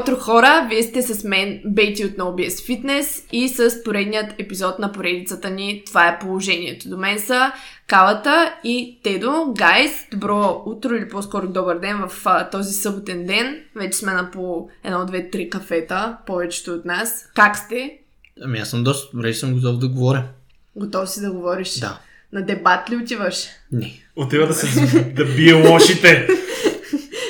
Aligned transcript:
утро, 0.00 0.16
хора! 0.16 0.66
Вие 0.70 0.82
сте 0.82 1.02
с 1.02 1.24
мен, 1.24 1.60
Бейти 1.64 2.04
от 2.04 2.12
NoBS 2.12 2.48
Fitness 2.48 3.24
и 3.32 3.48
с 3.48 3.82
поредният 3.84 4.34
епизод 4.38 4.78
на 4.78 4.92
поредицата 4.92 5.50
ни 5.50 5.82
Това 5.86 6.08
е 6.08 6.18
положението. 6.18 6.88
До 6.88 6.96
мен 6.96 7.18
са 7.18 7.52
Калата 7.86 8.54
и 8.64 8.98
Тедо. 9.02 9.54
Гайс, 9.58 9.90
добро 10.12 10.62
утро 10.66 10.94
или 10.94 11.08
по-скоро 11.08 11.48
добър 11.48 11.78
ден 11.78 11.98
в 12.08 12.22
а, 12.24 12.50
този 12.50 12.72
съботен 12.72 13.26
ден. 13.26 13.60
Вече 13.76 13.98
сме 13.98 14.12
на 14.12 14.30
по 14.30 14.68
едно, 14.84 15.06
две, 15.06 15.30
три 15.30 15.50
кафета, 15.50 16.16
повечето 16.26 16.70
от 16.70 16.84
нас. 16.84 17.28
Как 17.34 17.56
сте? 17.56 17.98
Ами 18.42 18.58
аз 18.58 18.70
съм 18.70 18.84
доста 18.84 19.16
добре 19.16 19.28
и 19.28 19.34
съм 19.34 19.54
готов 19.54 19.78
да 19.78 19.88
говоря. 19.88 20.24
Готов 20.76 21.10
си 21.10 21.20
да 21.20 21.32
говориш? 21.32 21.78
Да. 21.78 21.98
На 22.32 22.42
дебат 22.42 22.90
ли 22.90 22.96
отиваш? 22.96 23.46
Не. 23.72 23.92
Отива 24.16 24.46
да 24.46 24.54
се 24.54 25.10
да 25.16 25.24
бие 25.24 25.52
лошите. 25.52 26.28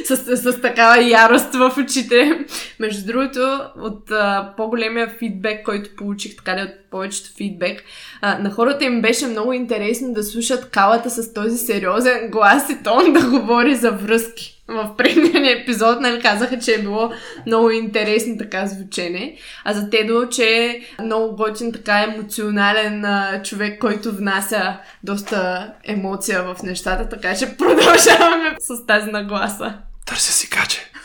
С, 0.07 0.37
с, 0.37 0.61
такава 0.61 1.03
ярост 1.03 1.55
в 1.55 1.75
очите. 1.79 2.45
Между 2.81 3.07
другото, 3.07 3.61
от 3.81 4.11
а, 4.11 4.53
по-големия 4.57 5.09
фидбек, 5.19 5.65
който 5.65 5.97
получих, 5.97 6.37
така 6.37 6.55
да 6.55 6.63
от 6.63 6.91
повечето 6.91 7.31
фидбек, 7.37 7.83
а, 8.21 8.39
на 8.39 8.51
хората 8.51 8.85
им 8.85 9.03
беше 9.03 9.27
много 9.27 9.53
интересно 9.53 10.13
да 10.13 10.23
слушат 10.23 10.71
калата 10.71 11.11
с 11.11 11.35
този 11.35 11.59
сериозен 11.59 12.31
глас 12.31 12.71
и 12.71 12.83
тон 12.83 13.13
да 13.13 13.31
говори 13.31 13.75
за 13.75 13.91
връзки. 13.91 14.53
В 14.69 14.95
предния 14.99 15.61
епизод, 15.61 16.01
нали, 16.01 16.23
казаха, 16.23 16.59
че 16.59 16.75
е 16.75 16.79
било 16.79 17.13
много 17.47 17.71
интересно 17.71 18.39
така 18.39 18.67
звучене. 18.67 19.37
А 19.65 19.73
за 19.73 19.91
Тедо, 19.91 20.29
че 20.29 20.45
е 20.45 21.03
много 21.03 21.37
готин, 21.37 21.73
така 21.73 22.03
емоционален 22.03 23.05
а, 23.05 23.43
човек, 23.43 23.81
който 23.81 24.13
внася 24.13 24.77
доста 25.05 25.73
емоция 25.85 26.43
в 26.43 26.63
нещата, 26.63 27.09
така 27.09 27.37
че 27.37 27.57
продължаваме 27.57 28.57
с 28.59 28.87
тази 28.87 29.11
нагласа. 29.11 29.86
Търся 30.07 30.33
си 30.33 30.51
каче. 30.51 30.91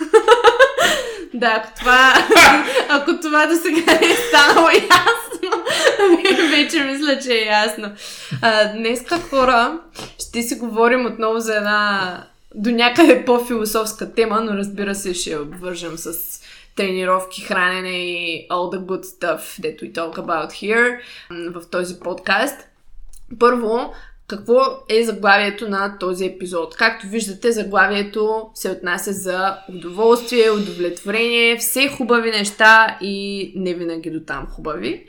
Да, 1.34 1.48
ако 1.48 1.80
това, 1.80 2.14
ако 2.90 3.20
това 3.22 3.46
до 3.46 3.56
сега 3.56 4.00
не 4.00 4.08
е 4.08 4.16
станало 4.16 4.68
ясно, 4.70 5.64
вече 6.52 6.84
мисля, 6.84 7.20
че 7.20 7.34
е 7.34 7.46
ясно. 7.46 7.92
А, 8.42 8.74
днеска 8.74 9.20
хора 9.20 9.80
ще 10.20 10.42
си 10.42 10.56
говорим 10.56 11.06
отново 11.06 11.40
за 11.40 11.56
една 11.56 12.24
до 12.56 12.72
някъде 12.72 13.26
по-философска 13.26 14.14
тема, 14.14 14.42
но 14.42 14.54
разбира 14.54 14.96
се 14.96 15.14
ще 15.14 15.30
я 15.30 15.42
обвържем 15.42 15.98
с 15.98 16.42
тренировки, 16.76 17.42
хранене 17.42 17.98
и 17.98 18.48
all 18.50 18.78
the 18.78 18.80
good 18.80 19.04
stuff 19.04 19.40
that 19.40 19.82
we 19.82 19.94
talk 19.94 20.18
about 20.18 20.52
here 20.52 21.00
в 21.52 21.70
този 21.70 22.00
подкаст. 22.00 22.60
Първо, 23.40 23.94
какво 24.36 24.62
е 24.90 25.04
заглавието 25.04 25.70
на 25.70 25.98
този 26.00 26.26
епизод. 26.26 26.76
Както 26.76 27.08
виждате, 27.08 27.52
заглавието 27.52 28.50
се 28.54 28.70
отнася 28.70 29.14
за 29.14 29.58
удоволствие, 29.70 30.52
удовлетворение, 30.52 31.58
все 31.58 31.88
хубави 31.88 32.32
неща 32.32 32.98
и 33.02 33.54
не 33.56 33.74
винаги 33.74 34.12
до 34.12 34.20
там 34.20 34.48
хубави. 34.48 35.06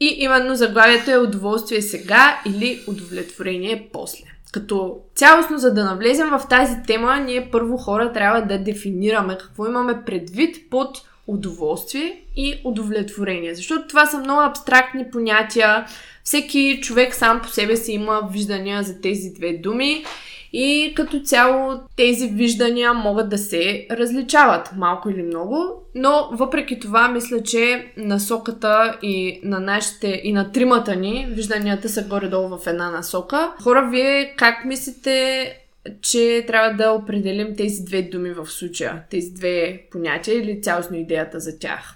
И 0.00 0.16
именно 0.18 0.54
заглавието 0.54 1.10
е 1.10 1.18
удоволствие 1.18 1.82
сега 1.82 2.40
или 2.46 2.80
удовлетворение 2.86 3.88
после. 3.92 4.24
Като 4.52 4.98
цялостно, 5.14 5.58
за 5.58 5.74
да 5.74 5.84
навлезем 5.84 6.28
в 6.28 6.42
тази 6.50 6.76
тема, 6.86 7.16
ние 7.16 7.48
първо 7.52 7.76
хора 7.76 8.12
трябва 8.12 8.42
да 8.42 8.58
дефинираме 8.58 9.38
какво 9.38 9.66
имаме 9.66 10.02
предвид 10.06 10.70
под 10.70 10.98
удоволствие 11.26 12.22
и 12.36 12.60
удовлетворение. 12.64 13.54
Защото 13.54 13.88
това 13.88 14.06
са 14.06 14.18
много 14.18 14.40
абстрактни 14.40 15.10
понятия. 15.12 15.86
Всеки 16.24 16.80
човек 16.82 17.14
сам 17.14 17.40
по 17.42 17.48
себе 17.48 17.76
си 17.76 17.92
има 17.92 18.28
виждания 18.32 18.82
за 18.82 19.00
тези 19.00 19.30
две 19.30 19.52
думи 19.52 20.04
и 20.52 20.92
като 20.96 21.20
цяло 21.20 21.80
тези 21.96 22.26
виждания 22.26 22.94
могат 22.94 23.28
да 23.28 23.38
се 23.38 23.86
различават 23.90 24.70
малко 24.76 25.10
или 25.10 25.22
много, 25.22 25.82
но 25.94 26.28
въпреки 26.32 26.80
това 26.80 27.08
мисля, 27.08 27.42
че 27.42 27.92
насоката 27.96 28.98
и 29.02 29.40
на 29.42 29.60
нашите 29.60 30.20
и 30.24 30.32
на 30.32 30.52
тримата 30.52 30.96
ни 30.96 31.26
вижданията 31.30 31.88
са 31.88 32.02
горе-долу 32.02 32.58
в 32.58 32.66
една 32.66 32.90
насока. 32.90 33.52
Хора, 33.62 33.88
вие 33.90 34.34
как 34.36 34.64
мислите 34.64 35.65
че 36.02 36.44
трябва 36.46 36.76
да 36.76 36.90
определим 36.90 37.56
тези 37.56 37.84
две 37.84 38.02
думи 38.02 38.32
в 38.32 38.46
случая, 38.46 39.02
тези 39.10 39.30
две 39.30 39.82
понятия 39.90 40.42
или 40.42 40.62
цялостно 40.62 40.96
идеята 40.96 41.40
за 41.40 41.58
тях? 41.58 41.94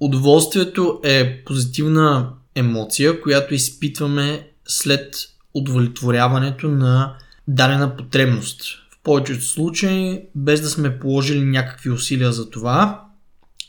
Удоволствието 0.00 1.00
е 1.04 1.44
позитивна 1.44 2.32
емоция, 2.54 3.20
която 3.20 3.54
изпитваме 3.54 4.48
след 4.68 5.14
удовлетворяването 5.54 6.68
на 6.68 7.16
дадена 7.48 7.96
потребност. 7.96 8.62
В 8.90 9.02
повечето 9.02 9.44
случаи, 9.44 10.22
без 10.34 10.60
да 10.60 10.68
сме 10.68 10.98
положили 10.98 11.44
някакви 11.44 11.90
усилия 11.90 12.32
за 12.32 12.50
това, 12.50 13.04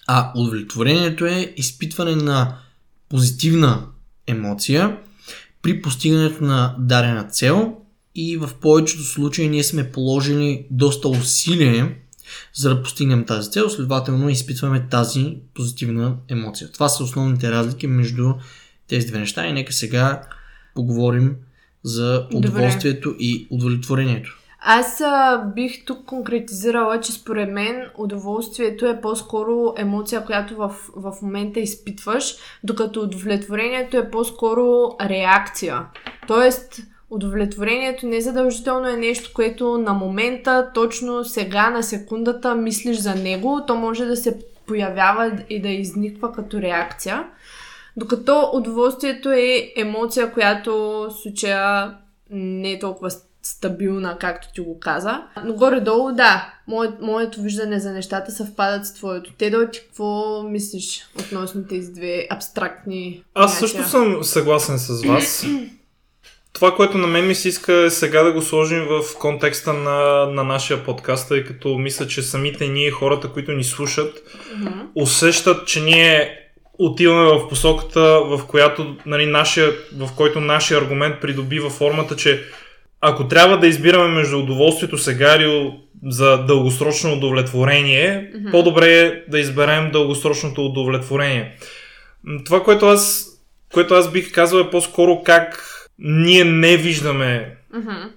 а 0.07 0.31
удовлетворението 0.35 1.25
е 1.25 1.53
изпитване 1.57 2.15
на 2.15 2.57
позитивна 3.09 3.87
емоция 4.27 4.97
при 5.61 5.81
постигането 5.81 6.43
на 6.43 6.75
дадена 6.79 7.23
цел 7.23 7.80
и 8.15 8.37
в 8.37 8.49
повечето 8.61 9.03
случаи 9.03 9.49
ние 9.49 9.63
сме 9.63 9.91
положили 9.91 10.67
доста 10.71 11.07
усилие 11.07 11.97
за 12.53 12.75
да 12.75 12.83
постигнем 12.83 13.25
тази 13.25 13.51
цел, 13.51 13.69
следователно 13.69 14.29
изпитваме 14.29 14.87
тази 14.91 15.37
позитивна 15.53 16.15
емоция. 16.29 16.71
Това 16.71 16.89
са 16.89 17.03
основните 17.03 17.51
разлики 17.51 17.87
между 17.87 18.33
тези 18.87 19.07
две 19.07 19.19
неща 19.19 19.47
и 19.47 19.53
нека 19.53 19.73
сега 19.73 20.21
поговорим 20.75 21.35
за 21.83 22.27
удоволствието 22.33 23.09
Добре. 23.09 23.23
и 23.23 23.47
удовлетворението. 23.49 24.37
Аз 24.63 25.01
а, 25.01 25.37
бих 25.55 25.85
тук 25.85 26.05
конкретизирала, 26.05 26.99
че 26.99 27.11
според 27.11 27.51
мен 27.51 27.85
удоволствието 27.97 28.85
е 28.85 29.01
по-скоро 29.01 29.73
емоция, 29.77 30.25
която 30.25 30.55
в, 30.55 30.75
в 30.95 31.13
момента 31.21 31.59
изпитваш, 31.59 32.35
докато 32.63 33.01
удовлетворението 33.01 33.97
е 33.97 34.11
по-скоро 34.11 34.95
реакция. 35.01 35.85
Тоест, 36.27 36.79
удовлетворението 37.11 38.07
не 38.07 38.21
задължително 38.21 38.87
е 38.87 38.97
нещо, 38.97 39.31
което 39.33 39.77
на 39.77 39.93
момента, 39.93 40.71
точно 40.73 41.23
сега, 41.23 41.69
на 41.69 41.83
секундата 41.83 42.55
мислиш 42.55 42.97
за 42.97 43.15
него. 43.15 43.61
То 43.67 43.75
може 43.75 44.05
да 44.05 44.17
се 44.17 44.39
появява 44.67 45.43
и 45.49 45.61
да 45.61 45.69
изниква 45.69 46.31
като 46.31 46.61
реакция. 46.61 47.23
Докато 47.97 48.49
удоволствието 48.53 49.31
е 49.31 49.73
емоция, 49.75 50.33
която 50.33 50.73
в 50.73 51.11
случая 51.21 51.93
не 52.29 52.71
е 52.71 52.79
толкова 52.79 53.11
стабилна, 53.43 54.17
както 54.19 54.47
ти 54.53 54.61
го 54.61 54.79
каза. 54.79 55.23
Но 55.45 55.53
горе-долу, 55.53 56.11
да, 56.11 56.53
моят, 56.67 57.01
моето 57.01 57.41
виждане 57.41 57.79
за 57.79 57.91
нещата 57.91 58.31
съвпадат 58.31 58.85
с 58.85 58.93
твоето. 58.93 59.33
Те 59.37 59.49
да 59.49 59.71
ти 59.71 59.79
какво 59.79 60.43
мислиш 60.43 61.05
относно 61.19 61.63
тези 61.63 61.93
две 61.93 62.27
абстрактни 62.29 63.23
Аз 63.33 63.59
също 63.59 63.83
съм 63.83 64.23
съгласен 64.23 64.77
с 64.77 65.03
вас. 65.03 65.45
Това, 66.53 66.75
което 66.75 66.97
на 66.97 67.07
мен 67.07 67.27
ми 67.27 67.35
се 67.35 67.47
иска 67.47 67.73
е 67.73 67.89
сега 67.89 68.23
да 68.23 68.31
го 68.31 68.41
сложим 68.41 68.85
в 68.85 69.17
контекста 69.19 69.73
на, 69.73 70.25
на 70.25 70.43
нашия 70.43 70.83
подкаст, 70.83 71.27
тъй 71.27 71.43
като 71.43 71.77
мисля, 71.77 72.07
че 72.07 72.21
самите 72.21 72.67
ние, 72.67 72.91
хората, 72.91 73.27
които 73.27 73.51
ни 73.51 73.63
слушат, 73.63 74.23
mm-hmm. 74.23 74.85
усещат, 74.95 75.67
че 75.67 75.81
ние 75.81 76.37
отиваме 76.79 77.29
в 77.29 77.47
посоката, 77.47 78.01
в 78.01 78.41
която, 78.47 78.95
нали, 79.05 79.25
нашия, 79.25 79.71
в 79.97 80.09
който 80.15 80.39
нашия 80.39 80.77
аргумент 80.77 81.21
придобива 81.21 81.69
формата, 81.69 82.15
че 82.15 82.43
ако 83.01 83.27
трябва 83.27 83.57
да 83.57 83.67
избираме 83.67 84.15
между 84.15 84.39
удоволствието 84.39 84.97
сега 84.97 85.35
или 85.35 85.73
за 86.07 86.37
дългосрочно 86.37 87.13
удовлетворение, 87.13 88.31
mm-hmm. 88.33 88.51
по-добре 88.51 88.99
е 88.99 89.23
да 89.27 89.39
изберем 89.39 89.91
дългосрочното 89.91 90.65
удовлетворение. 90.65 91.57
Това, 92.45 92.63
което 92.63 92.85
аз, 92.85 93.27
което 93.73 93.93
аз 93.93 94.11
бих 94.11 94.31
казал 94.31 94.59
е 94.59 94.69
по-скоро 94.69 95.21
как 95.23 95.70
ние 96.01 96.43
не 96.43 96.77
виждаме. 96.77 97.55
Mm-hmm. 97.75 98.11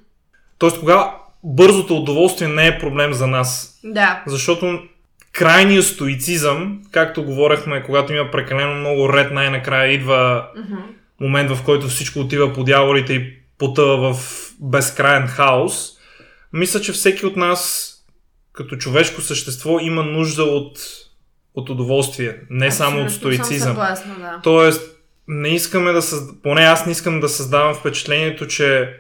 Тоест, 0.59 0.81
тогава 0.81 1.13
бързото 1.45 1.97
удоволствие 1.97 2.49
не 2.49 2.67
е 2.67 2.79
проблем 2.79 3.13
за 3.13 3.27
нас. 3.27 3.81
Да. 3.85 4.23
Защото 4.27 4.83
крайният 5.33 5.87
стоицизъм, 5.87 6.83
както 6.91 7.25
говорехме, 7.25 7.83
когато 7.83 8.13
има 8.13 8.31
прекалено 8.31 8.75
много 8.75 9.13
ред, 9.13 9.33
най-накрая 9.33 9.93
идва 9.93 10.49
mm-hmm. 10.57 10.83
момент, 11.21 11.51
в 11.51 11.65
който 11.65 11.89
всичко 11.89 12.19
отива 12.19 12.53
по 12.53 12.65
дяволите 12.65 13.13
и 13.13 13.33
потъва 13.59 14.15
в 14.15 14.51
безкрайен 14.61 15.27
хаос. 15.27 15.91
Мисля, 16.53 16.81
че 16.81 16.93
всеки 16.93 17.27
от 17.27 17.37
нас, 17.37 17.91
като 18.53 18.77
човешко 18.77 19.21
същество, 19.21 19.79
има 19.81 20.03
нужда 20.03 20.43
от, 20.43 20.79
от 21.55 21.71
удоволствие, 21.71 22.37
не 22.51 22.67
Абсолютно 22.67 22.95
само 22.95 23.07
от 23.07 23.13
стоицизъм. 23.13 23.69
Съгласна, 23.69 24.15
да. 24.21 24.41
Тоест, 24.43 24.94
не 25.29 25.49
искаме 25.49 25.93
да 25.93 26.03
създаваме, 26.03 26.39
поне 26.43 26.63
аз 26.63 26.87
не 26.87 26.93
искам 26.93 27.21
да 27.21 27.29
създавам 27.29 27.75
впечатлението, 27.75 28.47
че 28.47 28.91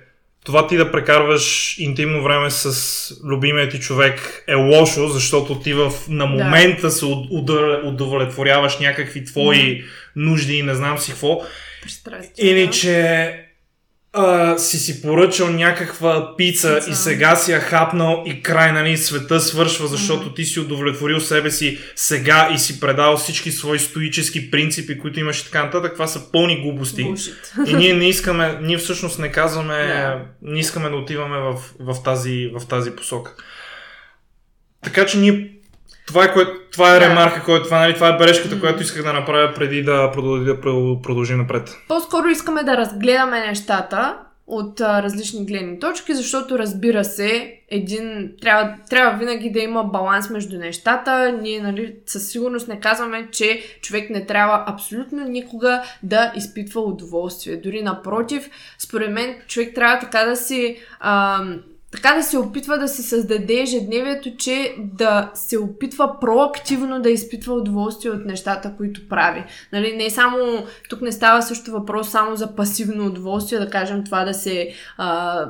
това 0.44 0.67
ти 0.67 0.76
да 0.76 0.93
прекарваш 0.93 1.76
интимно 1.79 2.23
време 2.23 2.50
с 2.50 3.21
любимия 3.25 3.69
ти 3.69 3.81
човек 3.81 4.44
е 4.49 4.55
лошо, 4.55 5.09
защото 5.09 5.61
ти 5.61 5.73
в, 5.75 5.93
на 6.09 6.26
момента 6.26 6.82
да. 6.82 6.91
се 6.91 7.05
удовлетворяваш 7.85 8.79
някакви 8.79 9.25
твои 9.25 9.56
mm. 9.56 9.85
нужди 10.17 10.55
и 10.55 10.62
не 10.62 10.75
знам 10.75 10.99
си 10.99 11.12
какво. 11.12 11.43
Или 12.38 12.71
че 12.71 13.44
а, 14.16 14.58
си 14.58 14.78
си 14.78 15.02
поръчал 15.02 15.50
някаква 15.50 16.37
пица, 16.37 16.75
Пица. 16.75 16.90
и 16.90 16.94
сега 16.94 17.37
си 17.37 17.52
я 17.52 17.61
хапнал 17.61 18.22
и 18.26 18.43
край, 18.43 18.72
нали, 18.72 18.96
света 18.96 19.40
свършва, 19.40 19.87
защото 19.88 20.34
ти 20.34 20.44
си 20.44 20.61
удовлетворил 20.61 21.20
себе 21.20 21.50
си 21.50 21.78
сега 21.96 22.49
и 22.55 22.58
си 22.58 22.81
предал 22.81 23.16
всички 23.16 23.52
свои 23.52 23.78
стоически 23.78 24.50
принципи, 24.50 24.99
които 24.99 25.20
имаш 25.20 25.40
и 25.40 25.44
така 25.44 25.64
нататък. 25.64 25.93
Това 25.93 26.06
са 26.06 26.32
пълни 26.32 26.62
глупости. 26.62 27.05
Bullshit. 27.05 27.66
И 27.66 27.75
ние 27.75 27.94
не 27.94 28.08
искаме, 28.08 28.58
ние 28.62 28.78
всъщност 28.78 29.19
не 29.19 29.32
казваме, 29.32 29.87
Да. 29.87 30.20
не 30.43 30.58
искаме 30.61 30.88
да 30.88 30.96
отиваме 30.96 31.38
в, 31.38 31.61
в, 31.81 32.02
тази, 32.02 32.50
в 32.61 32.66
тази 32.66 32.90
посока. 32.90 33.34
Така 34.84 35.06
че 35.06 35.19
ние, 35.19 35.50
това 36.06 36.25
е, 36.25 36.32
кое, 36.32 36.44
това 36.75 36.97
е 36.97 36.99
Да. 36.99 37.09
ремарка, 37.09 37.43
който, 37.44 37.65
това, 37.65 37.79
нали, 37.79 37.94
това 37.94 38.09
е 38.09 38.17
бележката, 38.19 38.61
която 38.61 38.82
исках 38.82 39.03
да 39.03 39.12
направя 39.12 39.55
преди 39.55 39.82
да 39.82 40.11
продължи, 40.12 40.44
да 40.44 40.61
продължим 41.03 41.38
напред. 41.38 41.76
По-скоро 41.88 42.29
искаме 42.29 42.62
да 42.62 42.76
разгледаме 42.76 43.47
нещата 43.47 44.17
от 44.47 44.81
а, 44.81 45.03
различни 45.03 45.47
гледни 45.47 45.79
точки, 45.81 46.15
защото 46.15 46.59
разбира 46.59 47.05
се, 47.05 47.59
един 47.71 48.32
трябва, 48.41 48.75
трябва 48.91 49.19
винаги 49.19 49.50
да 49.50 49.61
има 49.61 49.85
баланс 49.85 50.31
между 50.31 50.59
нещата. 50.59 51.38
Ние 51.43 51.61
нали, 51.61 51.94
със 52.06 52.29
сигурност 52.29 52.69
не 52.69 52.81
казваме, 52.81 53.29
че 53.32 53.62
човек 53.82 54.11
не 54.11 54.26
трябва 54.26 54.65
абсолютно 54.67 55.25
никога 55.25 55.82
да 56.03 56.32
изпитва 56.37 56.81
удоволствие. 56.81 57.56
Дори 57.56 57.82
напротив, 57.82 58.50
според 58.79 59.11
мен 59.11 59.35
човек 59.47 59.75
трябва 59.75 59.99
така 59.99 60.25
да 60.25 60.37
си 60.37 60.76
ам, 61.00 61.61
така 61.94 62.14
да 62.14 62.23
се 62.23 62.38
опитва 62.38 62.79
да 62.79 62.88
си 62.88 63.02
създаде 63.02 63.61
ежедневието, 63.61 64.37
че 64.37 64.75
да 64.79 65.31
се 65.35 65.58
опитва 65.58 66.20
проактивно 66.20 67.02
да 67.02 67.11
изпитва 67.11 67.55
удоволствие 67.55 68.11
от 68.11 68.25
нещата, 68.25 68.75
които 68.76 69.08
прави. 69.08 69.44
Нали, 69.73 69.96
не 69.96 70.11
само, 70.11 70.64
тук 70.88 71.00
не 71.00 71.12
става 71.12 71.43
също 71.43 71.70
въпрос 71.70 72.11
само 72.11 72.37
за 72.37 72.56
пасивно 72.56 73.06
удоволствие, 73.06 73.58
да 73.58 73.70
кажем 73.70 74.05
това 74.05 74.25
да 74.25 74.35
се, 74.35 74.69
а, 74.96 75.44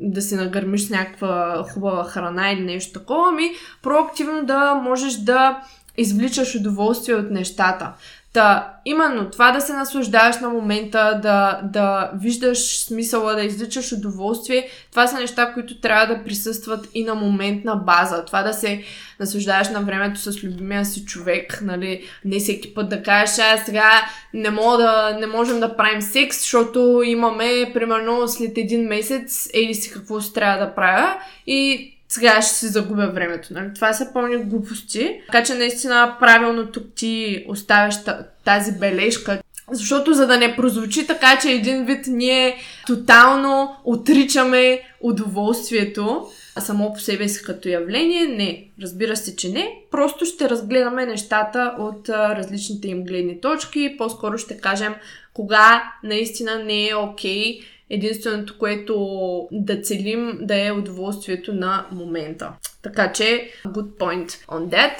да 0.00 0.22
се 0.22 0.36
нагърмиш 0.36 0.86
с 0.86 0.90
някаква 0.90 1.64
хубава 1.72 2.04
храна 2.04 2.50
или 2.50 2.60
нещо 2.60 2.98
такова, 3.00 3.28
ами 3.28 3.50
проактивно 3.82 4.44
да 4.44 4.74
можеш 4.74 5.14
да 5.14 5.62
извличаш 5.96 6.54
удоволствие 6.54 7.14
от 7.14 7.30
нещата. 7.30 7.92
Та, 8.32 8.74
именно 8.84 9.30
това 9.30 9.52
да 9.52 9.60
се 9.60 9.72
наслаждаваш 9.72 10.38
на 10.38 10.48
момента, 10.48 11.20
да, 11.22 11.60
да 11.64 12.10
виждаш 12.14 12.78
смисъла, 12.78 13.34
да 13.34 13.42
изличаш 13.42 13.92
удоволствие, 13.92 14.68
това 14.90 15.06
са 15.06 15.16
неща, 15.16 15.52
които 15.52 15.80
трябва 15.80 16.14
да 16.14 16.24
присъстват 16.24 16.88
и 16.94 17.04
на 17.04 17.14
моментна 17.14 17.76
база. 17.76 18.24
Това 18.24 18.42
да 18.42 18.52
се 18.52 18.82
наслаждаваш 19.20 19.68
на 19.68 19.80
времето 19.80 20.20
с 20.20 20.44
любимия 20.44 20.84
си 20.84 21.04
човек, 21.04 21.60
нали, 21.62 22.04
не 22.24 22.38
всеки 22.38 22.74
път 22.74 22.88
да 22.88 23.02
кажеш, 23.02 23.38
а 23.38 23.56
сега 23.56 23.90
не, 24.34 24.50
мога 24.50 24.76
да, 24.78 25.16
не 25.20 25.26
можем 25.26 25.60
да 25.60 25.76
правим 25.76 26.02
секс, 26.02 26.40
защото 26.40 27.02
имаме, 27.04 27.70
примерно, 27.74 28.28
след 28.28 28.58
един 28.58 28.82
месец, 28.82 29.48
или 29.54 29.74
си 29.74 29.90
какво 29.90 30.20
си 30.20 30.32
трябва 30.32 30.66
да 30.66 30.74
правя 30.74 31.16
и 31.46 31.92
сега 32.10 32.42
ще 32.42 32.54
си 32.54 32.66
загубя 32.68 33.06
времето. 33.06 33.48
Нали? 33.50 33.74
Това 33.74 33.92
са 33.92 34.12
пълни 34.12 34.36
глупости. 34.36 35.20
Така 35.26 35.44
че 35.44 35.54
наистина 35.54 36.16
правилно 36.20 36.66
тук 36.66 36.84
ти 36.94 37.44
оставяш 37.48 38.04
та- 38.04 38.26
тази 38.44 38.72
бележка. 38.72 39.40
Защото 39.72 40.14
за 40.14 40.26
да 40.26 40.36
не 40.38 40.56
прозвучи 40.56 41.06
така, 41.06 41.38
че 41.42 41.50
един 41.50 41.84
вид 41.84 42.04
ние 42.06 42.56
тотално 42.86 43.76
отричаме 43.84 44.80
удоволствието 45.00 46.26
само 46.58 46.92
по 46.94 47.00
себе 47.00 47.28
си 47.28 47.42
като 47.42 47.68
явление, 47.68 48.26
не. 48.26 48.64
Разбира 48.82 49.16
се, 49.16 49.36
че 49.36 49.48
не. 49.48 49.74
Просто 49.90 50.24
ще 50.24 50.50
разгледаме 50.50 51.06
нещата 51.06 51.74
от 51.78 52.08
различните 52.08 52.88
им 52.88 53.04
гледни 53.04 53.40
точки. 53.40 53.94
По-скоро 53.98 54.38
ще 54.38 54.58
кажем 54.58 54.94
кога 55.34 55.92
наистина 56.04 56.64
не 56.64 56.88
е 56.88 56.94
окей 56.94 57.60
Единственото, 57.90 58.58
което 58.58 59.48
да 59.52 59.80
целим 59.80 60.38
да 60.40 60.66
е 60.66 60.72
удоволствието 60.72 61.52
на 61.52 61.86
момента. 61.92 62.52
Така 62.82 63.12
че, 63.12 63.50
good 63.66 63.98
point 63.98 64.28
on 64.28 64.68
that. 64.68 64.92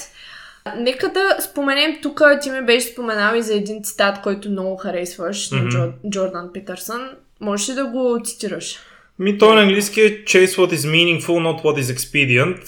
Нека 0.77 1.09
да 1.09 1.37
споменем 1.41 1.99
тук, 2.03 2.23
ти 2.43 2.51
ми 2.51 2.63
беше 2.63 2.87
споменал 2.87 3.37
и 3.37 3.43
за 3.43 3.55
един 3.55 3.83
цитат, 3.83 4.23
който 4.23 4.51
много 4.51 4.77
харесваш 4.77 5.51
на 5.51 5.59
Мгм. 5.59 5.69
Джо, 5.69 5.93
Джордан 6.11 6.51
Питърсън. 6.53 7.09
Можеш 7.41 7.69
ли 7.69 7.75
да 7.75 7.85
го 7.85 8.21
цитираш? 8.25 8.79
Ми, 9.19 9.39
той 9.39 9.55
на 9.55 9.63
английски 9.63 10.01
е 10.01 10.25
Chase 10.25 10.47
what 10.47 10.75
is 10.75 10.91
meaningful, 10.91 11.27
not 11.27 11.63
what 11.63 11.83
is 11.83 11.97
expedient. 11.97 12.61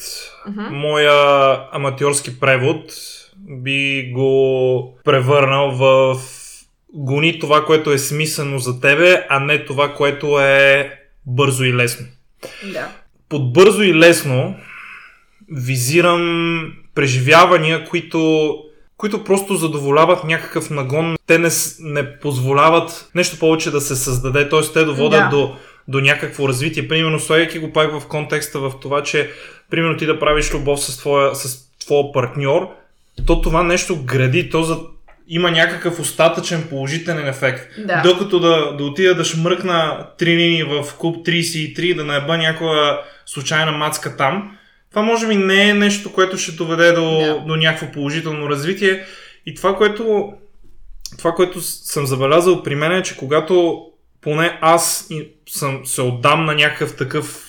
Мгм. 0.48 0.74
Моя 0.74 1.58
аматьорски 1.72 2.40
превод 2.40 2.92
би 3.48 4.10
го 4.14 4.98
превърнал 5.04 5.70
в 5.70 6.16
гони 6.92 7.38
това, 7.38 7.64
което 7.64 7.92
е 7.92 7.98
смислено 7.98 8.58
за 8.58 8.80
тебе, 8.80 9.26
а 9.28 9.40
не 9.40 9.64
това, 9.64 9.94
което 9.94 10.40
е 10.40 10.92
бързо 11.26 11.64
и 11.64 11.74
лесно. 11.74 12.06
Да. 12.72 12.88
Под 13.28 13.52
бързо 13.52 13.82
и 13.82 13.94
лесно 13.94 14.56
визирам 15.50 16.72
преживявания, 16.94 17.84
които, 17.84 18.54
които 18.96 19.24
просто 19.24 19.56
задоволяват 19.56 20.24
някакъв 20.24 20.70
нагон. 20.70 21.16
Те 21.26 21.38
не, 21.38 21.48
не 21.80 22.18
позволяват 22.18 23.10
нещо 23.14 23.38
повече 23.38 23.70
да 23.70 23.80
се 23.80 23.96
създаде, 23.96 24.48
т.е. 24.48 24.72
те 24.72 24.84
доводят 24.84 25.20
Да. 25.20 25.28
до, 25.28 25.56
до 25.88 26.00
някакво 26.00 26.48
развитие. 26.48 26.88
Примерно, 26.88 27.20
слагайки 27.20 27.58
го 27.58 27.72
пак 27.72 28.00
в 28.00 28.06
контекста 28.08 28.58
в 28.58 28.72
това, 28.82 29.02
че 29.02 29.30
примерно 29.70 29.96
ти 29.96 30.06
да 30.06 30.18
правиш 30.18 30.54
любов 30.54 30.84
с 30.84 30.98
твоя, 30.98 31.34
с 31.34 31.68
твоя 31.78 32.12
партньор, 32.12 32.68
то 33.26 33.40
това 33.40 33.62
нещо 33.62 34.04
гради, 34.04 34.50
то 34.50 34.62
за, 34.62 34.78
има 35.34 35.50
някакъв 35.50 36.00
остатъчен 36.00 36.66
положителен 36.68 37.28
ефект. 37.28 37.72
Да. 37.78 38.02
Докато 38.04 38.40
да, 38.40 38.76
да 38.76 38.84
отида 38.84 39.14
да 39.14 39.24
шмръкна 39.24 40.06
три 40.18 40.36
линии 40.36 40.62
в 40.62 40.84
клуб 40.98 41.26
33, 41.26 41.96
да 41.96 42.04
наеба 42.04 42.38
някоя 42.38 43.00
случайна 43.26 43.72
мацка 43.72 44.16
там, 44.16 44.56
това 44.90 45.02
може 45.02 45.28
би 45.28 45.36
не 45.36 45.68
е 45.68 45.74
нещо, 45.74 46.12
което 46.12 46.38
ще 46.38 46.52
доведе 46.52 46.92
до, 46.92 47.18
Да. 47.18 47.44
до 47.46 47.56
някакво 47.56 47.92
положително 47.92 48.48
развитие. 48.48 49.04
И 49.46 49.54
това, 49.54 49.76
което, 49.76 50.32
това, 51.18 51.32
което 51.32 51.60
съм 51.60 52.06
забелязал 52.06 52.62
при 52.62 52.74
мен 52.74 52.92
е, 52.92 53.02
че 53.02 53.16
когато 53.16 53.82
поне 54.20 54.58
аз 54.60 55.08
съм, 55.48 55.80
се 55.84 56.02
отдам 56.02 56.44
на 56.44 56.54
някакъв 56.54 56.96
такъв. 56.96 57.48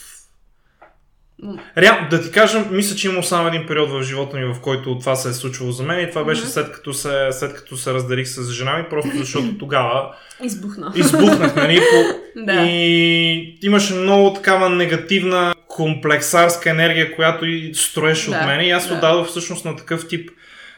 Реално, 1.77 2.09
да 2.09 2.21
ти 2.21 2.31
кажа, 2.31 2.65
мисля, 2.71 2.95
че 2.95 3.07
имам 3.07 3.24
само 3.24 3.47
един 3.47 3.68
период 3.68 3.89
в 3.89 4.03
живота 4.03 4.38
ми, 4.38 4.45
в 4.45 4.59
който 4.62 5.00
това 5.00 5.15
се 5.15 5.30
е 5.30 5.33
случвало 5.33 5.71
за 5.71 5.83
мен 5.83 6.00
и 6.00 6.09
това 6.09 6.24
беше 6.24 6.41
след 6.41 6.71
като 6.71 6.94
се, 6.94 7.27
след 7.31 7.53
като 7.53 7.77
се 7.77 7.94
раздарих 7.94 8.27
с 8.27 8.51
жена 8.51 8.77
ми, 8.77 8.85
просто 8.89 9.12
защото 9.18 9.57
тогава 9.60 10.15
Избухна. 10.43 10.91
избухнах, 10.96 11.55
нали? 11.55 11.77
По... 11.77 12.24
Да. 12.46 12.53
И 12.65 13.60
имаше 13.63 13.93
много 13.93 14.34
такава 14.34 14.69
негативна 14.69 15.55
комплексарска 15.67 16.69
енергия, 16.69 17.15
която 17.15 17.46
и 17.46 17.72
строеше 17.75 18.29
Да, 18.31 18.38
от 18.38 18.46
мен. 18.46 18.62
И 18.62 18.72
аз 18.72 18.88
да. 18.88 18.93
отдадох 18.93 19.27
всъщност 19.27 19.65
на 19.65 19.75
такъв 19.75 20.07
тип, 20.07 20.29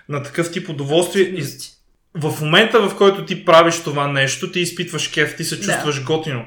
на 0.10 0.24
такъв 0.24 0.52
тип 0.52 0.70
удоволствие. 0.70 1.24
И 1.24 1.44
в 2.16 2.42
момента, 2.42 2.90
в 2.90 2.96
който 2.98 3.26
ти 3.26 3.46
правиш 3.46 3.80
това 3.84 4.08
нещо, 4.08 4.52
ти 4.52 4.60
изпитваш 4.60 5.08
кеф, 5.08 5.36
ти 5.38 5.44
се 5.44 5.56
Да. 5.56 5.62
чувстваш 5.64 6.04
готино. 6.04 6.46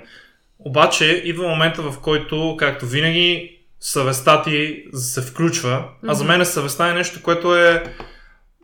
Обаче 0.58 1.22
идва 1.24 1.48
момента, 1.48 1.82
в 1.82 1.98
който, 2.02 2.56
както 2.58 2.86
винаги, 2.86 3.57
съвестта 3.80 4.42
ти 4.42 4.84
се 4.94 5.22
включва. 5.22 5.84
А 6.06 6.14
за 6.14 6.24
мен 6.24 6.46
съвестта 6.46 6.90
е 6.90 6.94
нещо, 6.94 7.22
което 7.22 7.56
е 7.56 7.84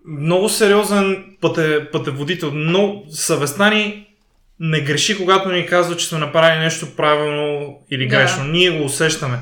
много 0.07 0.49
сериозен 0.49 1.37
пъте, 1.41 1.91
пътеводител. 1.93 2.51
Но 2.55 3.03
съвестта 3.11 3.71
ни 3.71 4.07
не 4.61 4.81
греши, 4.81 5.17
когато 5.17 5.53
ни 5.53 5.67
казва, 5.67 5.97
че 5.97 6.07
сме 6.07 6.19
направили 6.19 6.59
нещо 6.59 6.97
правилно 6.97 7.79
или 7.91 8.09
Да. 8.09 8.17
грешно. 8.17 8.45
Ние 8.45 8.71
го 8.71 8.85
усещаме. 8.85 9.39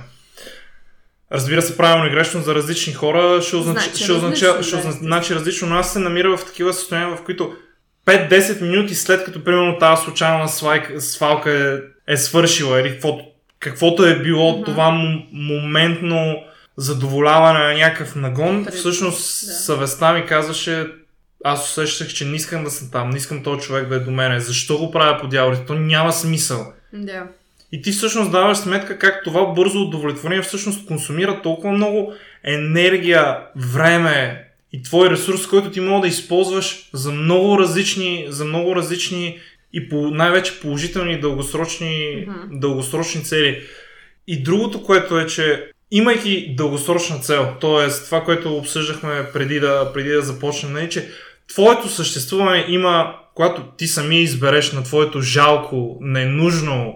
Разбира 1.33 1.63
се, 1.63 1.77
правилно 1.77 2.07
и 2.07 2.11
грешно 2.11 2.43
за 2.43 2.55
различни 2.55 2.93
хора 2.93 3.43
ще, 3.43 3.57
означ... 3.57 3.83
Значи 3.83 4.03
ще, 4.03 4.13
означава, 4.13 4.59
различно, 4.59 4.79
ще 4.79 4.87
да, 4.87 4.89
озна... 4.89 5.07
значи 5.07 5.35
различно, 5.35 5.69
но 5.69 5.77
аз 5.77 5.93
се 5.93 5.99
намира 5.99 6.37
в 6.37 6.45
такива 6.45 6.73
състояния, 6.73 7.17
в 7.17 7.25
които 7.25 7.53
5-10 8.07 8.63
минути 8.63 8.95
след 8.95 9.25
като 9.25 9.45
примерно 9.45 9.79
тази 9.79 10.03
случайна 10.03 10.49
свайка, 10.49 11.01
свалка 11.01 11.51
е, 12.07 12.13
е 12.13 12.17
свършила 12.17 12.81
или 12.81 12.91
каквото, 12.91 13.25
каквото 13.63 14.05
е 14.05 14.19
било 14.19 14.53
Мгм. 14.53 14.65
това 14.65 14.91
м- 14.91 15.23
моментно 15.33 16.37
задоволяване 16.77 17.59
на 17.59 17.75
някакъв 17.75 18.15
нагон, 18.17 18.65
Пред- 18.65 18.75
всъщност 18.75 19.19
да. 19.47 19.53
съвестта 19.53 20.13
ми 20.13 20.27
казваше 20.27 20.87
аз 21.45 21.71
усещах, 21.71 22.09
че 22.09 22.25
не 22.25 22.37
искам 22.37 22.65
да 22.65 22.71
съм 22.71 22.89
там, 22.91 23.11
не 23.11 23.17
искам 23.17 23.43
този 23.43 23.61
човек 23.61 23.89
да 23.89 23.95
е 23.95 23.99
до 23.99 24.11
мене. 24.11 24.41
Защо 24.41 24.79
го 24.79 24.91
правя 24.91 25.19
по 25.21 25.27
дяволите? 25.29 25.67
То 25.67 25.75
няма 25.75 26.13
смисъл. 26.13 26.73
Да. 26.93 27.23
И 27.73 27.83
ти 27.83 27.93
всъщност 27.93 28.31
даваш 28.31 28.59
сметка 28.59 28.99
как 28.99 29.25
това 29.25 29.47
бързо 29.47 29.83
удовлетворение 29.83 30.43
всъщност 30.43 30.87
консумира 30.87 31.43
толкова 31.43 31.73
много 31.73 32.13
енергия, 32.45 33.39
време 33.57 34.45
и 34.73 34.83
твой 34.83 35.11
ресурс, 35.11 35.47
който 35.47 35.71
ти 35.71 35.81
мога 35.81 36.01
да 36.01 36.09
използваш 36.09 36.89
за 36.93 37.11
много 37.11 37.59
различни, 37.59 38.27
за 38.29 38.45
много 38.45 38.77
различни 38.77 39.39
и 39.73 39.89
по, 39.89 39.97
най-вече 40.11 40.61
положителни 40.61 41.21
дългосрочни, 41.21 42.25
Мгм. 42.29 42.59
дългосрочни 42.59 43.25
цели. 43.25 43.63
И 44.27 44.43
другото, 44.43 44.83
което 44.83 45.19
е, 45.19 45.27
че 45.27 45.71
имайки 45.91 46.55
дългосрочна 46.57 47.19
цел, 47.19 47.55
т.е. 47.61 48.05
това, 48.05 48.25
което 48.25 48.57
обсъждахме 48.57 49.27
преди 49.33 49.61
да, 49.61 49.91
преди 49.95 50.11
да 50.11 50.23
започнем, 50.23 50.77
е, 50.77 50.89
че 50.89 51.09
твоето 51.49 51.89
съществуване 51.89 52.65
има, 52.69 53.15
когато 53.35 53.63
ти 53.63 53.87
сами 53.87 54.21
избереш 54.23 54.73
на 54.73 54.83
твоето 54.85 55.21
жалко, 55.21 55.99
ненужно, 56.01 56.95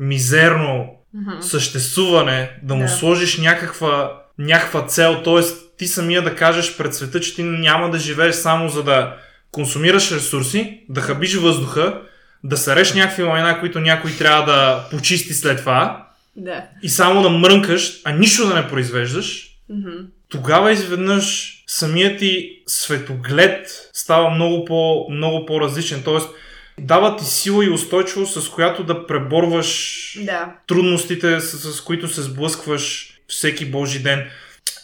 мизерно 0.00 0.86
Мгм. 1.14 1.40
съществуване, 1.40 2.50
да 2.62 2.74
му 2.74 2.82
Да. 2.82 2.88
сложиш 2.88 3.38
някаква, 3.38 4.22
някаква 4.38 4.86
цел, 4.86 5.22
т.е. 5.24 5.42
ти 5.78 5.86
самия 5.86 6.22
да 6.22 6.34
кажеш 6.34 6.76
пред 6.76 6.94
света, 6.94 7.20
че 7.20 7.34
ти 7.34 7.42
няма 7.42 7.90
да 7.90 7.98
живееш 7.98 8.34
само 8.34 8.68
за 8.68 8.82
да 8.82 9.16
консумираш 9.52 10.12
ресурси, 10.12 10.80
да 10.88 11.00
хабиш 11.00 11.34
въздуха, 11.34 12.02
да 12.44 12.56
сареш 12.56 12.94
някакви 12.94 13.22
лайна, 13.22 13.60
които 13.60 13.80
някой 13.80 14.10
трябва 14.10 14.44
да 14.52 14.84
почисти 14.90 15.34
след 15.34 15.58
това 15.58 16.06
Да. 16.36 16.62
и 16.82 16.88
само 16.88 17.22
да 17.22 17.30
мрънкаш, 17.30 18.00
а 18.04 18.12
нищо 18.12 18.48
да 18.48 18.54
не 18.54 18.68
произвеждаш, 18.68 19.48
Мгм. 19.70 19.90
тогава 20.28 20.72
изведнъж 20.72 21.54
самият 21.66 22.18
ти 22.18 22.50
светоглед 22.66 23.68
става 23.92 24.30
много, 24.30 24.64
по, 24.64 25.06
много 25.10 25.46
по-различен. 25.46 26.02
Тоест, 26.04 26.28
дава 26.80 27.16
ти 27.16 27.24
сила 27.24 27.64
и 27.64 27.70
устойчивост, 27.70 28.42
с 28.42 28.48
която 28.48 28.82
да 28.84 29.06
преборваш 29.06 30.18
Да. 30.22 30.52
трудностите, 30.66 31.40
с, 31.40 31.72
с 31.74 31.80
които 31.80 32.08
се 32.08 32.22
сблъскваш 32.22 33.12
всеки 33.28 33.64
божи 33.64 33.98
ден. 33.98 34.26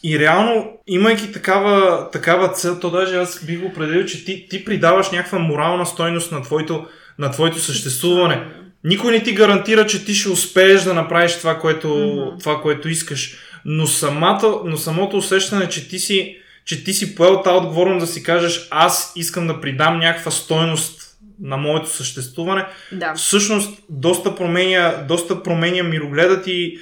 И 0.04 0.18
реално, 0.18 0.72
имайки 0.86 1.32
такава, 1.32 2.10
такава 2.10 2.52
цел, 2.52 2.80
то 2.80 2.90
даже 2.90 3.16
аз 3.16 3.44
бих 3.44 3.60
го 3.60 3.66
определил, 3.66 4.04
че 4.04 4.24
ти, 4.24 4.46
ти 4.48 4.64
придаваш 4.64 5.10
някаква 5.10 5.38
морална 5.38 5.86
стойност 5.86 6.32
на 6.32 6.42
твоето, 6.42 6.86
на 7.18 7.30
твоето 7.30 7.58
съществуване. 7.58 8.40
Никой 8.84 9.12
не 9.12 9.22
ти 9.22 9.32
гарантира, 9.32 9.86
че 9.86 10.04
ти 10.04 10.14
ще 10.14 10.28
успееш 10.28 10.82
да 10.82 10.94
направиш 10.94 11.38
това, 11.38 11.58
което, 11.58 11.88
Мгм. 11.88 12.38
това, 12.38 12.60
което 12.60 12.88
искаш. 12.88 13.34
Но, 13.64 13.86
самата, 13.86 14.52
но 14.64 14.76
самото 14.76 15.16
усещане, 15.16 15.68
че 15.68 15.88
ти 15.88 15.98
си, 15.98 16.36
че 16.64 16.84
ти 16.84 16.92
си 16.94 17.14
поел 17.14 17.42
тази 17.42 17.56
отговорност 17.56 18.06
да 18.06 18.12
си 18.12 18.22
кажеш 18.22 18.68
аз 18.70 19.12
искам 19.16 19.46
да 19.46 19.60
придам 19.60 19.98
някаква 19.98 20.30
стойност 20.30 21.00
на 21.40 21.56
моето 21.56 21.88
съществуване, 21.90 22.64
Да. 22.92 23.14
всъщност 23.14 23.78
доста 23.90 24.34
променя, 24.36 25.04
доста 25.08 25.42
променя 25.42 25.82
мирогледа 25.82 26.42
ти 26.42 26.78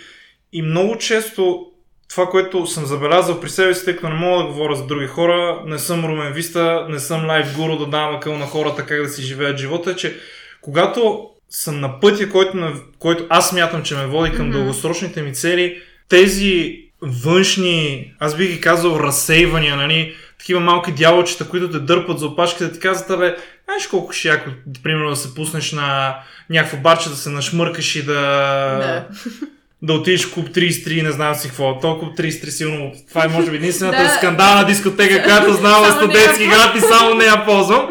и 0.53 0.63
много 0.63 0.99
често 0.99 1.67
това, 2.13 2.27
което 2.27 2.67
съм 2.67 2.87
забелязал 2.87 3.41
при 3.41 3.49
себе 3.49 3.75
си, 3.75 3.85
тъй 3.85 3.97
като 3.97 4.09
не 4.09 4.15
мога 4.15 4.43
да 4.43 4.49
говоря 4.49 4.77
за 4.77 4.87
други 4.87 5.07
хора, 5.07 5.63
не 5.67 5.79
съм 5.79 6.05
Румен 6.05 6.33
Виста, 6.33 6.87
не 6.89 6.99
съм 6.99 7.27
лайф 7.27 7.57
гуру 7.57 7.79
да 7.79 7.87
давам 7.87 8.15
акъл 8.17 8.39
на 8.39 8.47
хората 8.47 8.87
как 8.87 9.03
да 9.03 9.09
си 9.09 9.23
живеят 9.23 9.59
живота, 9.59 9.91
е, 9.91 9.97
че 9.97 10.17
когато 10.61 11.29
съм 11.51 11.81
на 11.81 12.01
пътя, 12.01 12.31
който, 12.31 12.73
който 12.99 13.27
аз 13.29 13.49
смятам, 13.49 13.83
че 13.83 13.95
ме 13.95 14.07
води 14.07 14.33
към 14.33 14.47
Мгм. 14.47 14.57
дългосрочните 14.57 15.23
ми 15.23 15.35
цели, 15.35 15.81
тези 16.09 16.79
външни, 17.03 18.13
аз 18.21 18.37
бих 18.37 18.51
ги 18.51 18.61
казал, 18.61 18.97
разсейвания, 19.01 19.77
нали, 19.77 20.15
такива 20.39 20.61
малки 20.61 20.93
дяволчета, 20.93 21.49
които 21.49 21.71
те 21.71 21.79
дърпат 21.79 22.19
за 22.19 22.27
опашката, 22.27 22.65
да 22.65 22.73
ти 22.73 22.81
казват, 22.81 23.19
бе, 23.19 23.37
знаеш 23.65 23.87
колко 23.91 24.13
ще 24.13 24.29
е 24.29 24.31
яко, 24.31 24.51
примерно 24.83 25.11
да 25.11 25.17
се 25.17 25.35
пуснеш 25.35 25.73
на 25.73 26.17
някакво 26.51 26.77
барче, 26.77 27.09
да 27.09 27.17
се 27.17 27.31
нашмъркаш 27.31 27.97
и 27.97 28.03
да, 28.03 28.13
Да. 28.13 29.07
да 29.83 29.93
отидеш 29.93 30.27
клуб 30.27 30.49
33, 30.49 31.03
не 31.03 31.13
знам 31.13 31.35
си 31.35 31.49
какво. 31.49 31.79
То 31.81 31.99
клуб 31.99 32.19
33 32.19 32.49
силно. 32.49 32.93
Това 33.09 33.25
е 33.25 33.29
може 33.29 33.51
би 33.51 33.57
единствената 33.57 34.03
Да. 34.03 34.09
скандална 34.09 34.67
дискотека, 34.67 35.23
която 35.23 35.53
знам 35.53 35.85
в 35.85 35.97
студентски 35.97 36.47
град 36.47 36.77
и 36.77 36.81
само 36.81 37.15
не 37.15 37.25
я 37.25 37.45
ползвам. 37.45 37.89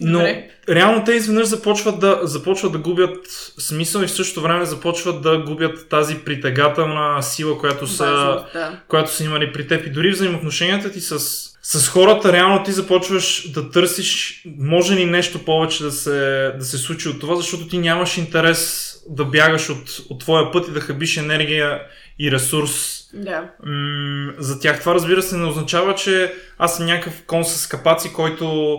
Но 0.00 0.18
Добре. 0.18 0.48
реално 0.68 1.04
те 1.04 1.12
изведнъж 1.12 1.46
започват 1.46 2.00
да, 2.00 2.20
започват 2.22 2.72
да 2.72 2.78
губят 2.78 3.16
смисъл 3.58 4.00
и 4.00 4.06
в 4.06 4.10
същото 4.10 4.42
време 4.42 4.64
започват 4.64 5.22
да 5.22 5.38
губят 5.38 5.88
тази 5.88 6.14
притегателна 6.14 7.22
сила, 7.22 7.58
която 7.58 7.86
са, 7.86 8.04
Важност, 8.04 8.52
да. 8.52 8.78
която 8.88 9.14
са 9.14 9.24
имали 9.24 9.52
при 9.52 9.66
теб. 9.66 9.86
И 9.86 9.90
дори 9.90 10.10
взаимоотношенията 10.10 10.92
ти 10.92 11.00
с, 11.00 11.18
с 11.62 11.88
хората, 11.88 12.32
реално 12.32 12.64
ти 12.64 12.72
започваш 12.72 13.50
да 13.50 13.70
търсиш, 13.70 14.42
може 14.58 14.94
ли 14.94 15.06
нещо 15.06 15.44
повече 15.44 15.82
да 15.82 15.92
се, 15.92 16.52
да 16.58 16.64
се 16.64 16.78
случи 16.78 17.08
от 17.08 17.20
това, 17.20 17.36
защото 17.36 17.68
ти 17.68 17.78
нямаш 17.78 18.18
интерес 18.18 18.89
да 19.08 19.24
бягаш 19.24 19.70
от, 19.70 20.00
от 20.10 20.20
твоя 20.20 20.52
път 20.52 20.68
и 20.68 20.72
да 20.72 20.80
хабиш 20.80 21.16
енергия 21.16 21.80
и 22.18 22.30
ресурс 22.30 23.04
Да. 23.14 23.44
м- 23.66 24.32
за 24.38 24.60
тях. 24.60 24.80
Това 24.80 24.94
разбира 24.94 25.22
се 25.22 25.36
не 25.36 25.46
означава, 25.46 25.94
че 25.94 26.32
аз 26.58 26.76
съм 26.76 26.86
някакъв 26.86 27.22
кон 27.26 27.44
с 27.44 27.66
капаци, 27.66 28.12
който 28.12 28.78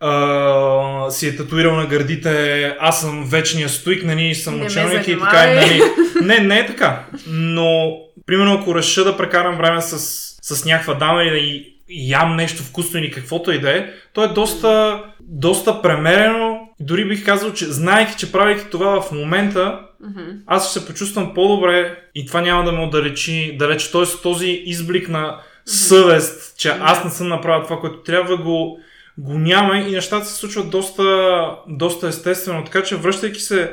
а, 0.00 1.10
си 1.10 1.28
е 1.28 1.36
татуирал 1.36 1.76
на 1.76 1.86
гърдите, 1.86 2.64
аз 2.80 3.00
съм 3.00 3.28
вечния 3.28 3.68
стоик, 3.68 4.04
нали, 4.04 4.34
съм 4.34 4.58
Не 4.58 4.66
ученик 4.66 5.08
и 5.08 5.18
така. 5.18 5.54
Нали, 5.54 5.82
не, 6.22 6.38
не 6.38 6.58
е 6.58 6.66
така. 6.66 7.04
Но, 7.26 7.98
примерно, 8.26 8.54
ако 8.54 8.74
реша 8.74 9.04
да 9.04 9.16
прекарам 9.16 9.56
време 9.56 9.80
с, 9.82 9.98
с 10.42 10.64
някаква 10.64 10.94
дама 10.94 11.24
да 11.24 11.36
и, 11.36 11.74
и 11.88 12.10
ям 12.10 12.36
нещо 12.36 12.62
вкусно 12.62 13.00
или 13.00 13.10
каквото 13.10 13.52
и 13.52 13.60
да 13.60 13.78
е, 13.78 13.86
то 14.12 14.24
е 14.24 14.28
доста, 14.28 15.02
доста 15.20 15.82
премерено. 15.82 16.57
Дори 16.80 17.08
бих 17.08 17.24
казал, 17.24 17.52
че 17.52 17.64
знаеки, 17.64 18.14
че 18.18 18.32
правейки 18.32 18.70
това 18.70 19.00
в 19.00 19.12
момента, 19.12 19.80
Мгм. 20.00 20.20
аз 20.46 20.70
ще 20.70 20.80
се 20.80 20.86
почувствам 20.86 21.34
по-добре 21.34 21.98
и 22.14 22.26
това 22.26 22.40
няма 22.40 22.64
да 22.64 22.72
ме 22.72 22.84
отдалечи 22.84 23.56
далеч. 23.58 23.90
Тоест 23.90 24.22
този 24.22 24.46
изблик 24.46 25.08
на 25.08 25.40
съвест, 25.66 26.58
че 26.58 26.68
аз 26.80 27.04
не 27.04 27.10
съм 27.10 27.28
направил 27.28 27.64
това, 27.64 27.80
което 27.80 28.02
трябва, 28.02 28.36
го, 28.36 28.80
го 29.18 29.38
няма 29.38 29.78
и 29.78 29.90
нещата 29.90 30.26
се 30.26 30.34
случват 30.34 30.70
доста, 30.70 31.40
доста 31.68 32.08
естествено. 32.08 32.64
Така 32.64 32.82
че 32.82 32.96
връщайки 32.96 33.40
се 33.40 33.72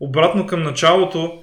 обратно 0.00 0.46
към 0.46 0.62
началото, 0.62 1.42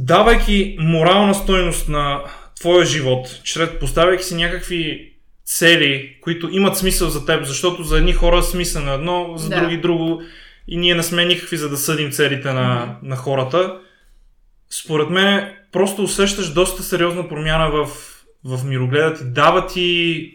давайки 0.00 0.76
морална 0.80 1.34
стойност 1.34 1.88
на 1.88 2.20
твоя 2.60 2.84
живот, 2.84 3.40
чрез 3.44 3.68
поставяйки 3.80 4.24
си 4.24 4.34
някакви 4.34 5.12
цели, 5.46 6.16
които 6.20 6.48
имат 6.52 6.76
смисъл 6.78 7.08
за 7.08 7.26
теб, 7.26 7.44
защото 7.44 7.82
за 7.82 7.98
едни 7.98 8.12
хора 8.12 8.42
смисъл 8.42 8.82
на 8.82 8.92
едно, 8.92 9.32
за 9.36 9.48
Да. 9.48 9.60
други 9.60 9.76
друго 9.76 10.22
и 10.68 10.76
ние 10.76 10.94
не 10.94 11.02
сме 11.02 11.24
никакви 11.24 11.56
за 11.56 11.68
да 11.68 11.76
съдим 11.76 12.10
целите 12.10 12.52
на, 12.52 12.96
на 13.02 13.16
хората. 13.16 13.78
Според 14.70 15.10
мен 15.10 15.48
просто 15.72 16.02
усещаш 16.02 16.52
доста 16.52 16.82
сериозна 16.82 17.28
промяна 17.28 17.70
в, 17.70 17.86
в 18.44 18.64
мирогледа 18.64 19.14
ти. 19.14 19.24
Дава 19.24 19.66
ти 19.66 20.32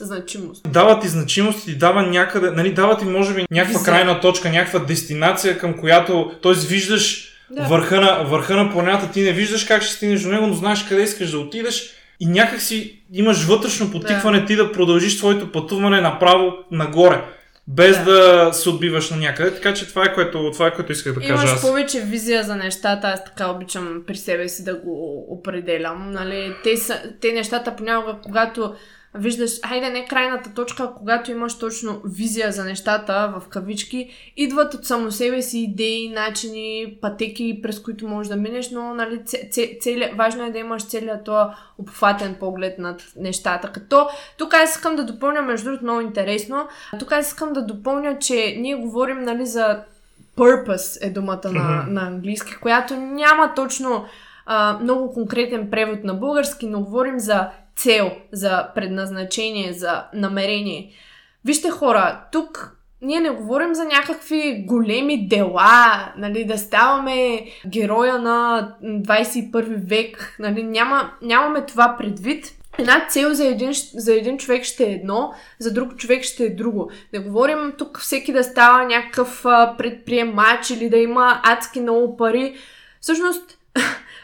Значимост. 0.00 0.62
дава 0.68 1.00
ти 1.00 1.08
значимост 1.08 1.68
и 1.68 1.74
дава 1.74 2.02
някъде, 2.02 2.50
нали, 2.50 2.72
дава 2.72 2.98
ти 2.98 3.04
може 3.04 3.34
би 3.34 3.46
някаква 3.50 3.78
Визия. 3.78 3.94
крайна 3.94 4.20
точка, 4.20 4.50
някаква 4.50 4.78
дестинация, 4.78 5.58
към 5.58 5.78
която, 5.78 6.32
т.е. 6.42 6.52
виждаш 6.52 7.28
Да. 7.50 7.62
върха, 7.62 8.00
на, 8.00 8.24
върха 8.24 8.56
на 8.56 8.72
планината, 8.72 9.10
ти 9.10 9.20
не 9.20 9.32
виждаш 9.32 9.64
как 9.64 9.82
ще 9.82 9.92
стигнеш 9.94 10.20
до 10.22 10.28
него, 10.28 10.46
но 10.46 10.54
знаеш 10.54 10.82
къде 10.84 11.02
искаш 11.02 11.30
да 11.30 11.38
отидеш 11.38 11.90
и 12.22 12.26
някак 12.26 12.60
си 12.60 13.02
имаш 13.12 13.44
вътрешно 13.44 13.90
потикване 13.90 14.44
ти 14.44 14.56
да 14.56 14.72
продължиш 14.72 15.18
твоето 15.18 15.52
пътуване 15.52 16.00
направо 16.00 16.52
нагоре, 16.70 17.24
без 17.68 18.04
да, 18.04 18.44
Да. 18.44 18.52
се 18.52 18.68
отбиваш 18.68 19.10
на 19.10 19.16
някъде. 19.16 19.54
Така 19.54 19.74
че 19.74 19.88
това 19.88 20.04
е 20.04 20.14
което, 20.14 20.50
това 20.52 20.66
е 20.66 20.74
което 20.74 20.92
исках 20.92 21.12
да 21.14 21.20
кажа 21.20 21.32
Имаш 21.32 21.50
аз. 21.50 21.60
повече 21.60 22.00
визия 22.00 22.42
за 22.42 22.56
нещата, 22.56 23.06
аз 23.06 23.24
така 23.24 23.50
обичам 23.50 24.02
при 24.06 24.16
себе 24.16 24.48
си 24.48 24.64
да 24.64 24.74
го 24.74 25.24
определям. 25.28 26.10
Нали? 26.12 26.54
Те, 26.64 26.76
са, 26.76 27.02
те 27.20 27.32
нещата 27.32 27.76
понякога, 27.76 28.16
когато 28.22 28.74
виждаш, 29.14 29.50
хайде 29.66 29.90
не 29.90 30.04
крайната 30.04 30.54
точка, 30.54 30.90
когато 30.96 31.30
имаш 31.30 31.58
точно 31.58 32.00
визия 32.04 32.52
за 32.52 32.64
нещата 32.64 33.34
в 33.36 33.48
кавички, 33.48 34.10
идват 34.36 34.74
от 34.74 34.86
само 34.86 35.10
себе 35.10 35.42
си 35.42 35.58
идеи, 35.58 36.08
начини, 36.08 36.96
пътеки, 37.00 37.60
през 37.62 37.82
които 37.82 38.08
можеш 38.08 38.28
да 38.30 38.36
минеш, 38.36 38.70
но 38.70 38.94
нали, 38.94 39.24
ц- 39.24 39.50
ц- 39.50 39.80
цели, 39.80 40.12
важно 40.16 40.44
е 40.44 40.50
да 40.50 40.58
имаш 40.58 40.86
целият 40.86 41.24
този 41.24 41.54
обхватен 41.78 42.36
поглед 42.40 42.78
над 42.78 43.02
нещата. 43.16 43.72
Като 43.72 44.08
тук 44.38 44.54
аз 44.54 44.70
искам 44.70 44.96
да 44.96 45.04
допълня, 45.04 45.42
между 45.42 45.64
другото, 45.64 45.84
много 45.84 46.00
интересно, 46.00 46.68
тук 46.98 47.12
аз 47.12 47.26
искам 47.26 47.52
да 47.52 47.66
допълня, 47.66 48.18
че 48.18 48.56
ние 48.58 48.74
говорим 48.74 49.22
нали, 49.22 49.46
за 49.46 49.82
purpose 50.36 51.06
е 51.06 51.10
думата 51.10 51.52
на, 51.52 51.84
на 51.88 52.06
английски, 52.06 52.56
която 52.60 52.96
няма 52.96 53.54
точно 53.56 54.04
а, 54.46 54.78
много 54.82 55.12
конкретен 55.12 55.70
превод 55.70 56.04
на 56.04 56.14
български, 56.14 56.66
но 56.66 56.80
говорим 56.80 57.18
за 57.18 57.48
цел, 57.76 58.10
за 58.32 58.68
предназначение, 58.74 59.72
за 59.72 60.04
намерение. 60.14 60.92
Вижте 61.44 61.70
хора, 61.70 62.24
тук 62.32 62.76
ние 63.02 63.20
не 63.20 63.30
говорим 63.30 63.74
за 63.74 63.84
някакви 63.84 64.64
големи 64.66 65.28
дела, 65.28 66.12
нали, 66.16 66.44
да 66.44 66.58
ставаме 66.58 67.46
героя 67.66 68.18
на 68.18 68.68
21 68.82 69.88
век, 69.88 70.36
нали, 70.38 70.62
няма, 70.62 71.10
нямаме 71.22 71.66
това 71.66 71.96
предвид. 71.98 72.46
Една 72.78 73.06
цел 73.08 73.34
за 73.34 73.46
един, 73.46 73.70
за 73.94 74.14
един 74.14 74.38
човек 74.38 74.64
ще 74.64 74.84
е 74.84 74.92
едно, 74.92 75.34
за 75.58 75.72
друг 75.72 75.96
човек 75.96 76.24
ще 76.24 76.44
е 76.44 76.54
друго. 76.54 76.90
Не 77.12 77.18
говорим 77.18 77.72
тук 77.78 78.00
всеки 78.00 78.32
да 78.32 78.44
става 78.44 78.84
някакъв 78.84 79.42
предприемач 79.78 80.70
или 80.70 80.90
да 80.90 80.96
има 80.96 81.40
адски 81.44 81.80
много 81.80 82.16
пари. 82.16 82.56
Всъщност, 83.00 83.58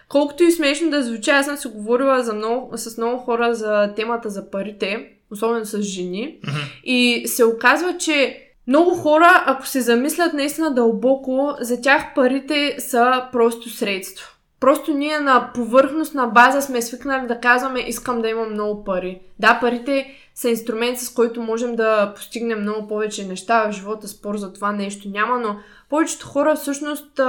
колкото 0.09 0.43
и 0.43 0.53
смешно 0.53 0.91
да 0.91 1.03
звучи, 1.03 1.31
аз 1.31 1.47
съм 1.47 1.57
си 1.57 1.69
говорила 1.69 2.23
за 2.23 2.35
много, 2.35 2.79
с 2.79 2.99
много 2.99 3.19
хора 3.19 3.55
за 3.55 3.93
темата 3.97 4.31
за 4.31 4.51
парите, 4.51 5.09
особено 5.31 5.65
с 5.65 5.83
жени. 5.83 6.39
Мгм. 6.47 6.57
И 6.85 7.23
се 7.27 7.45
оказва, 7.45 7.97
че 7.99 8.45
много 8.67 8.91
хора, 8.91 9.45
ако 9.47 9.67
се 9.67 9.81
замислят 9.81 10.33
наистина 10.33 10.75
дълбоко, 10.75 11.55
за 11.61 11.81
тях 11.81 12.15
парите 12.15 12.77
са 12.79 13.25
просто 13.33 13.71
средство. 13.71 14.35
Просто 14.61 14.93
ние 14.93 15.19
на 15.19 15.51
повърхностна 15.55 16.27
база 16.27 16.63
сме 16.63 16.83
свикнали 16.83 17.27
да 17.27 17.41
казваме 17.41 17.81
искам 17.81 18.23
да 18.23 18.29
имам 18.29 18.53
много 18.53 18.85
пари. 18.85 19.21
Да, 19.39 19.59
парите 19.61 20.15
са 20.35 20.51
инструмент, 20.51 20.99
с 20.99 21.15
който 21.15 21.43
можем 21.43 21.77
да 21.77 22.13
постигнем 22.15 22.61
много 22.61 22.89
повече 22.89 23.27
неща 23.27 23.69
в 23.69 23.73
живота, 23.73 24.09
спор 24.09 24.37
за 24.37 24.53
това 24.53 24.73
нещо 24.73 25.09
няма, 25.09 25.39
но 25.39 25.57
повечето 25.91 26.27
хора 26.27 26.57
всъщност 26.57 27.21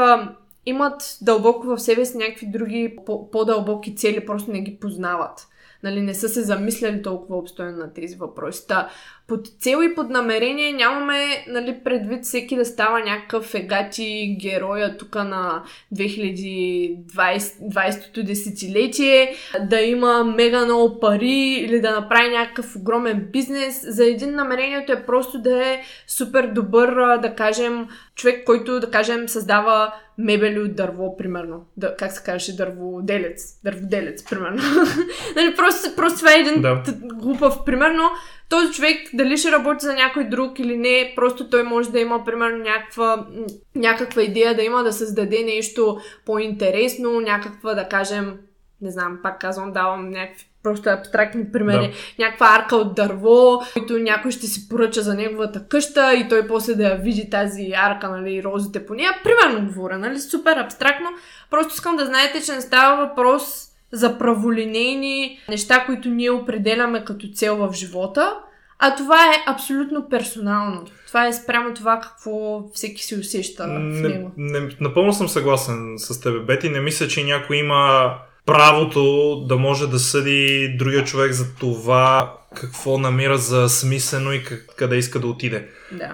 имат 0.69 1.17
дълбоко 1.21 1.67
в 1.67 1.79
себе 1.79 2.05
си 2.05 2.17
някакви 2.17 2.47
други 2.47 2.95
по- 3.05 3.31
по-дълбоки 3.31 3.95
цели, 3.95 4.25
просто 4.25 4.51
не 4.51 4.61
ги 4.61 4.79
познават. 4.79 5.47
Нали, 5.83 6.01
не 6.01 6.13
са 6.13 6.29
се 6.29 6.41
замисляли 6.41 7.01
толкова 7.01 7.37
обстойно 7.37 7.77
на 7.77 7.93
тези 7.93 8.15
въпроси. 8.15 8.67
Та, 8.67 8.89
под 9.27 9.47
цел 9.59 9.79
и 9.83 9.95
под 9.95 10.09
намерение 10.09 10.73
нямаме 10.73 11.45
нали, 11.47 11.79
предвид 11.83 12.23
всеки 12.23 12.55
да 12.55 12.65
става 12.65 12.99
някакъв 12.99 13.55
егати 13.55 14.37
героя 14.41 14.97
тук 14.97 15.15
на 15.15 15.63
2020-то 15.95 18.23
десетилетие, 18.23 19.35
да 19.69 19.81
има 19.81 20.23
мега 20.23 20.65
много 20.65 20.99
пари 20.99 21.57
или 21.59 21.81
да 21.81 21.91
направи 21.91 22.29
някакъв 22.29 22.75
огромен 22.75 23.29
бизнес. 23.33 23.85
За 23.87 24.05
един 24.05 24.35
намерението 24.35 24.91
е 24.91 25.05
просто 25.05 25.41
да 25.41 25.67
е 25.67 25.81
супер 26.07 26.47
добър, 26.47 27.17
да 27.17 27.35
кажем, 27.35 27.87
човек, 28.15 28.45
който, 28.45 28.79
да 28.79 28.91
кажем, 28.91 29.29
създава 29.29 29.93
мебели 30.19 30.59
от 30.59 30.75
дърво, 30.75 31.17
примерно. 31.17 31.65
Да, 31.77 31.95
как 31.95 32.11
се 32.11 32.23
казваше? 32.23 32.55
Дърводелец. 32.55 33.61
Дърводелец, 33.63 34.29
примерно. 34.29 34.61
нали, 35.35 35.55
просто, 35.55 35.95
просто 35.95 36.19
това 36.19 36.33
е 36.33 36.39
един 36.39 36.61
Да. 36.61 36.83
глупав 37.03 37.65
пример, 37.65 37.91
но 37.91 38.03
този 38.49 38.73
човек 38.73 38.97
дали 39.13 39.37
ще 39.37 39.51
работи 39.51 39.85
за 39.85 39.93
някой 39.93 40.23
друг 40.23 40.59
или 40.59 40.77
не, 40.77 41.13
просто 41.15 41.49
той 41.49 41.63
може 41.63 41.91
да 41.91 41.99
има, 41.99 42.25
примерно, 42.25 42.57
някаква, 42.57 43.27
някаква 43.75 44.21
идея 44.21 44.55
да 44.55 44.63
има 44.63 44.83
да 44.83 44.93
създаде 44.93 45.43
нещо 45.43 45.97
по-интересно, 46.25 47.19
някаква, 47.19 47.73
да 47.73 47.87
кажем, 47.87 48.37
не 48.81 48.91
знам, 48.91 49.19
пак 49.23 49.41
казвам, 49.41 49.71
давам 49.71 50.09
някакви 50.09 50.48
просто 50.63 50.89
абстрактни 50.89 51.51
примери. 51.51 51.87
Да. 51.87 52.23
Някаква 52.23 52.55
арка 52.59 52.75
от 52.75 52.95
дърво, 52.95 53.61
който 53.73 53.97
някой 53.97 54.31
ще 54.31 54.47
си 54.47 54.69
поръча 54.69 55.01
за 55.01 55.13
неговата 55.13 55.67
къща 55.69 56.13
и 56.13 56.27
той 56.29 56.47
после 56.47 56.75
да 56.75 56.83
я 56.83 56.95
види 56.95 57.29
тази 57.29 57.71
арка, 57.75 58.09
нали, 58.09 58.43
розите 58.43 58.85
по 58.85 58.93
нея. 58.93 59.11
Примерно 59.23 59.67
говоря, 59.67 59.97
нали, 59.97 60.19
супер 60.19 60.57
абстрактно. 60.57 61.07
Просто 61.49 61.73
искам 61.73 61.95
да 61.95 62.05
знаете, 62.05 62.41
че 62.45 62.51
не 62.51 62.61
става 62.61 63.07
въпрос 63.07 63.65
за 63.91 64.17
праволинейни 64.17 65.39
неща, 65.49 65.83
които 65.85 66.09
ние 66.09 66.31
определяме 66.31 67.05
като 67.05 67.27
цел 67.33 67.55
в 67.55 67.73
живота, 67.73 68.37
а 68.79 68.95
това 68.95 69.25
е 69.25 69.43
абсолютно 69.47 70.09
персонално. 70.09 70.85
Това 71.07 71.27
е 71.27 71.33
спрямо 71.33 71.73
това 71.73 71.99
какво 71.99 72.63
всеки 72.73 73.05
си 73.05 73.15
усеща 73.15 73.63
в 73.63 73.67
Не, 73.67 74.09
него. 74.09 74.31
не, 74.37 74.69
напълно 74.81 75.13
съм 75.13 75.27
съгласен 75.27 75.93
с 75.97 76.21
теб, 76.21 76.45
Бети. 76.45 76.69
Не 76.69 76.79
мисля, 76.79 77.07
че 77.07 77.23
някой 77.23 77.57
има 77.57 78.13
правото 78.45 79.01
да 79.47 79.57
може 79.57 79.87
да 79.87 79.99
съди 79.99 80.75
другия 80.79 81.03
човек 81.03 81.31
за 81.31 81.55
това 81.55 82.33
какво 82.55 82.97
намира 82.97 83.37
за 83.37 83.69
смислено 83.69 84.33
и 84.33 84.41
къде 84.75 84.95
иска 84.95 85.19
да 85.19 85.27
отиде. 85.27 85.67
Да. 85.91 86.11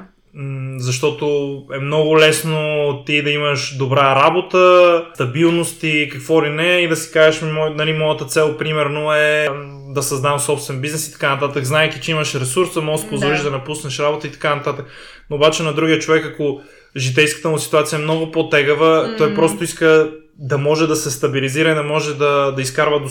Защото 0.77 1.25
е 1.75 1.79
много 1.79 2.19
лесно 2.19 2.59
ти 3.05 3.21
да 3.23 3.29
имаш 3.29 3.77
добра 3.77 4.15
работа, 4.15 5.05
стабилност 5.13 5.83
и 5.83 6.09
какво 6.11 6.45
ли 6.45 6.49
не 6.49 6.67
и 6.67 6.87
да 6.87 6.95
си 6.95 7.11
кажеш, 7.11 7.41
«Мо- 7.41 7.75
нали, 7.75 7.93
моята 7.93 8.25
цел 8.25 8.57
примерно 8.57 9.13
е 9.13 9.49
да 9.89 10.03
създам 10.03 10.39
собствен 10.39 10.81
бизнес 10.81 11.07
и 11.07 11.13
така 11.13 11.29
нататък, 11.29 11.65
знаеки, 11.65 12.01
че 12.01 12.11
имаш 12.11 12.35
ресурса, 12.35 12.81
може 12.81 13.03
да 13.03 13.09
позволиш 13.09 13.37
Да. 13.37 13.43
да. 13.43 13.51
напуснеш 13.51 13.99
работа 13.99 14.27
и 14.27 14.31
така 14.31 14.55
нататък. 14.55 14.85
Но 15.29 15.35
обаче 15.35 15.63
на 15.63 15.73
другия 15.73 15.99
човек, 15.99 16.25
ако 16.25 16.61
житейската 16.97 17.49
му 17.49 17.57
ситуация 17.59 17.97
е 17.99 18.01
много 18.01 18.31
по-тегава, 18.31 19.07
М. 19.07 19.17
той 19.17 19.35
просто 19.35 19.63
иска 19.63 20.11
да 20.35 20.57
може 20.57 20.87
да 20.87 20.95
се 20.95 21.11
стабилизира 21.11 21.75
да 21.75 21.83
може 21.83 22.17
да, 22.17 22.51
да 22.51 22.61
изкарва 22.61 22.99
до... 22.99 23.09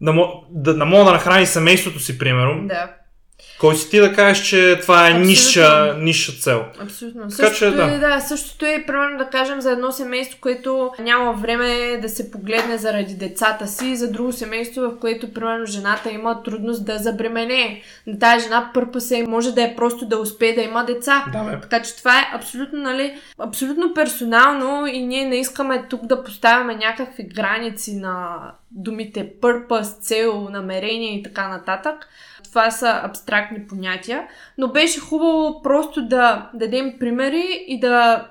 Да, 0.00 0.12
да, 0.50 0.74
да 0.74 0.84
може 0.84 1.04
да 1.04 1.12
нахрани 1.12 1.46
семейството 1.46 2.00
си, 2.00 2.18
примерно. 2.18 2.68
Да. 2.68 2.94
Кой 3.60 3.76
си 3.76 3.90
ти 3.90 4.00
да 4.00 4.12
кажеш, 4.12 4.46
че 4.46 4.78
това 4.82 5.06
е 5.06 5.10
Абсолютно. 5.10 5.26
ниша, 5.26 5.96
ниша 5.98 6.32
цел? 6.32 6.64
Абсолютно. 6.80 7.22
Така 7.22 7.32
същото, 7.32 7.58
че, 7.58 7.76
да. 7.76 7.94
Е, 7.94 7.98
да, 7.98 8.20
същото 8.20 8.66
е, 8.66 8.84
примерно, 8.86 9.18
да 9.18 9.24
кажем, 9.24 9.60
за 9.60 9.70
едно 9.70 9.92
семейство, 9.92 10.38
което 10.40 10.90
няма 10.98 11.32
време 11.32 11.98
да 12.02 12.08
се 12.08 12.30
погледне 12.30 12.78
заради 12.78 13.14
децата 13.14 13.66
си, 13.66 13.96
за 13.96 14.12
друго 14.12 14.32
семейство, 14.32 14.82
в 14.82 14.98
което, 15.00 15.32
примерно, 15.32 15.66
жената 15.66 16.10
има 16.10 16.42
трудност 16.42 16.84
да 16.84 16.98
забремене. 16.98 17.82
На 18.06 18.18
тази 18.18 18.44
жена 18.44 18.70
пърпаса 18.74 19.24
може 19.28 19.52
да 19.52 19.62
е 19.62 19.74
просто 19.76 20.06
да 20.06 20.18
успее 20.18 20.54
да 20.54 20.62
има 20.62 20.84
деца. 20.84 21.24
Да, 21.32 21.44
бе. 21.44 21.60
Така 21.60 21.82
че 21.82 21.96
това 21.96 22.18
е 22.18 22.30
абсолютно, 22.34 22.82
нали, 22.82 23.14
абсолютно 23.38 23.94
персонално 23.94 24.86
и 24.86 25.06
ние 25.06 25.24
не 25.24 25.36
искаме 25.36 25.84
тук 25.90 26.06
да 26.06 26.24
поставяме 26.24 26.74
някакви 26.74 27.22
граници 27.22 27.96
на 27.96 28.38
думите 28.76 29.34
purpose, 29.42 30.00
цел, 30.00 30.48
намерение 30.50 31.18
и 31.18 31.22
така 31.22 31.48
нататък. 31.48 32.08
Това 32.44 32.70
са 32.70 33.00
абстрактни 33.04 33.66
понятия, 33.66 34.28
но 34.58 34.68
беше 34.68 35.00
хубаво 35.00 35.62
просто 35.62 36.08
да 36.08 36.50
дадем 36.54 36.98
примери 36.98 37.64
и 37.66 37.80
да, 37.80 38.28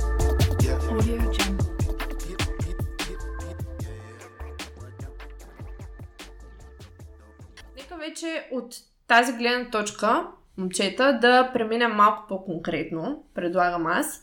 Вече 8.12 8.47
от 8.52 8.76
тази 9.08 9.34
гледна 9.34 9.69
точка, 9.69 10.28
момчета, 10.58 11.17
да 11.21 11.52
преминем 11.54 11.91
малко 11.91 12.26
по-конкретно, 12.30 13.24
предлагам 13.36 13.88
аз. 13.88 14.21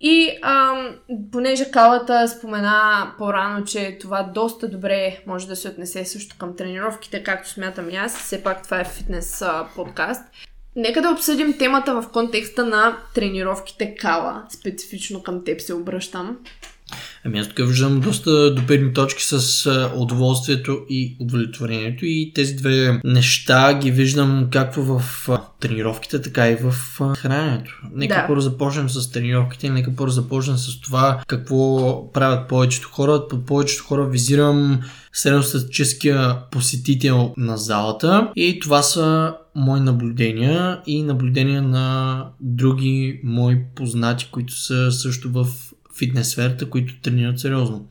И 0.00 0.38
ам, 0.42 0.96
понеже 1.32 1.70
Калата 1.70 2.28
спомена 2.28 3.12
по-рано, 3.18 3.64
че 3.64 3.98
това 4.00 4.22
доста 4.22 4.68
добре 4.68 5.22
може 5.26 5.48
да 5.48 5.56
се 5.56 5.68
отнесе 5.68 6.04
също 6.04 6.36
към 6.38 6.56
тренировките, 6.56 7.22
както 7.22 7.48
смятам 7.48 7.90
и 7.90 7.96
аз, 7.96 8.18
все 8.18 8.42
пак 8.42 8.62
това 8.62 8.80
е 8.80 8.84
фитнес 8.84 9.42
а, 9.42 9.68
подкаст. 9.76 10.22
Нека 10.76 11.02
да 11.02 11.10
обсъдим 11.10 11.58
темата 11.58 12.02
в 12.02 12.12
контекста 12.12 12.64
на 12.64 12.98
тренировките 13.14 13.94
Кала. 13.94 14.46
Специфично 14.50 15.22
към 15.22 15.44
теб 15.44 15.60
се 15.60 15.74
обръщам. 15.74 16.38
Ами 17.24 17.38
аз 17.38 17.48
тук 17.48 17.66
виждам 17.66 18.00
доста 18.00 18.54
допирни 18.54 18.92
точки 18.92 19.22
с 19.24 19.90
удоволствието 19.96 20.78
и 20.90 21.16
удовлетворението 21.20 22.06
и 22.06 22.32
тези 22.34 22.54
две 22.54 23.00
неща 23.04 23.78
ги 23.78 23.90
виждам 23.90 24.48
както 24.50 24.82
в 24.82 25.02
тренировките, 25.60 26.22
така 26.22 26.48
и 26.48 26.56
в 26.56 26.74
храненето. 27.16 27.74
Нека 27.94 28.14
Да. 28.14 28.26
първо 28.26 28.40
започнем 28.40 28.88
с 28.88 29.10
тренировките, 29.10 29.70
нека 29.70 29.96
първо 29.96 30.10
започнем 30.10 30.56
с 30.56 30.80
това 30.80 31.22
какво 31.26 32.12
правят 32.12 32.48
повечето 32.48 32.88
хора. 32.88 33.22
Под 33.30 33.46
повечето 33.46 33.84
хора 33.84 34.06
визирам 34.06 34.80
средностатическия 35.12 36.36
посетител 36.50 37.34
на 37.36 37.56
залата 37.56 38.32
и 38.36 38.60
това 38.60 38.82
са 38.82 39.34
мои 39.54 39.80
наблюдения 39.80 40.80
и 40.86 41.02
наблюдения 41.02 41.62
на 41.62 42.26
други 42.40 43.20
мои 43.24 43.58
познати, 43.74 44.28
които 44.32 44.60
са 44.60 44.92
също 44.92 45.30
в 45.32 45.46
фитнес 46.02 46.30
сферата, 46.30 46.70
които 46.70 47.00
тренират 47.02 47.40
сериозно. 47.40 47.86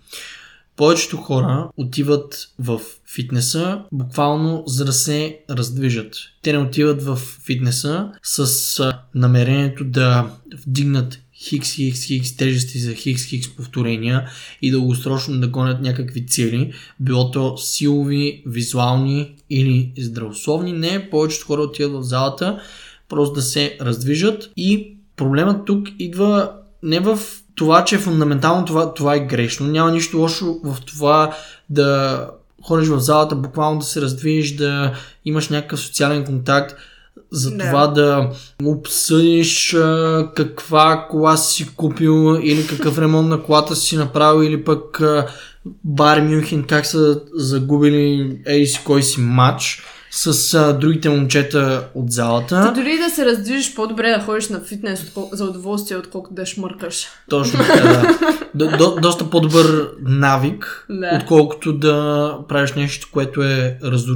Повечето 0.75 1.17
хора 1.17 1.69
отиват 1.77 2.49
в 2.59 2.81
фитнеса 3.13 3.81
буквално 3.91 4.63
за 4.67 4.85
да 4.85 4.93
се 4.93 5.39
раздвижат. 5.49 6.15
Те 6.41 6.53
не 6.53 6.59
отиват 6.59 7.03
в 7.03 7.15
фитнеса 7.45 8.11
с 8.23 8.93
намерението 9.15 9.85
да 9.85 10.31
вдигнат 10.67 11.19
хикс, 11.35 11.71
хикс, 11.71 12.03
хикс 12.03 12.35
тежести 12.37 12.79
за 12.79 12.93
хикс, 12.93 13.23
хикс 13.23 13.55
повторения 13.55 14.29
и 14.61 14.71
дългосрочно 14.71 15.39
да 15.39 15.47
гонят 15.47 15.81
някакви 15.81 16.27
цели, 16.27 16.73
било 16.99 17.31
то 17.31 17.57
силови, 17.57 18.43
визуални 18.45 19.35
или 19.49 19.91
здравословни. 19.97 20.73
Не, 20.73 21.09
повечето 21.09 21.45
хора 21.45 21.61
отиват 21.61 22.03
в 22.03 22.07
залата 22.07 22.61
просто 23.09 23.33
да 23.33 23.41
се 23.41 23.77
раздвижат 23.81 24.51
и 24.57 24.95
проблемът 25.15 25.65
тук 25.65 25.87
идва 25.99 26.51
не 26.83 26.99
в 26.99 27.19
това, 27.61 27.83
че 27.83 27.97
фундаментално 27.97 28.65
това, 28.65 28.93
това 28.93 29.15
е 29.15 29.19
грешно. 29.19 29.67
Няма 29.67 29.91
нищо 29.91 30.17
лошо 30.17 30.59
в 30.63 30.77
това 30.85 31.31
да 31.69 32.27
ходиш 32.63 32.87
в 32.87 32.99
залата, 32.99 33.35
буквално 33.35 33.79
да 33.79 33.85
се 33.85 34.01
раздвижиш, 34.01 34.55
да 34.55 34.93
имаш 35.25 35.49
някакъв 35.49 35.79
социален 35.79 36.25
контакт, 36.25 36.75
за 37.31 37.51
Да. 37.51 37.65
това 37.65 37.87
да 37.87 38.29
обсъдиш 38.63 39.73
а, 39.73 40.29
каква 40.35 41.07
кола 41.09 41.37
си 41.37 41.75
купил 41.75 42.39
или 42.43 42.67
какъв 42.67 42.97
ремонт 42.97 43.29
на 43.29 43.43
колата 43.43 43.75
си 43.75 43.97
направил 43.97 44.43
или 44.47 44.63
пък 44.63 45.01
а, 45.01 45.27
Бар 45.83 46.21
Мюнхен 46.21 46.63
как 46.63 46.85
са 46.85 47.21
загубили 47.35 48.37
ей 48.45 48.65
си 48.65 48.81
кой 48.85 49.03
си 49.03 49.19
матч 49.19 49.83
с 50.13 50.53
а, 50.53 50.73
другите 50.73 51.09
момчета 51.09 51.87
от 51.95 52.05
Та 52.07 52.11
залата. 52.11 52.71
дори 52.75 52.97
да 52.97 53.09
се 53.09 53.25
раздвижиш, 53.25 53.75
по-добре 53.75 54.09
да 54.09 54.19
ходиш 54.19 54.49
на 54.49 54.61
фитнес 54.61 55.01
откол- 55.01 55.29
за 55.33 55.45
удоволствие, 55.45 55.97
отколкото 55.97 56.35
да 56.35 56.45
шмъркаш. 56.45 57.05
Точно 57.29 57.59
така, 57.59 57.83
да. 57.83 58.17
До, 58.55 58.77
до, 58.77 58.95
доста 58.95 59.29
по-добър 59.29 59.89
навик, 60.01 60.85
Да. 60.89 61.11
отколкото 61.15 61.73
да 61.73 62.35
правиш 62.49 62.73
нещо, 62.73 63.09
което 63.11 63.43
е 63.43 63.77
разру... 63.83 64.15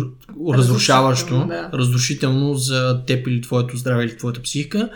разрушаващо, 0.53 1.25
Разрушително, 1.27 1.47
да. 1.71 1.77
разрушително 1.77 2.53
за 2.53 3.01
теб 3.07 3.27
или 3.27 3.41
твоето 3.41 3.77
здраве 3.77 4.03
или 4.03 4.17
твоята 4.17 4.41
психика. 4.41 4.89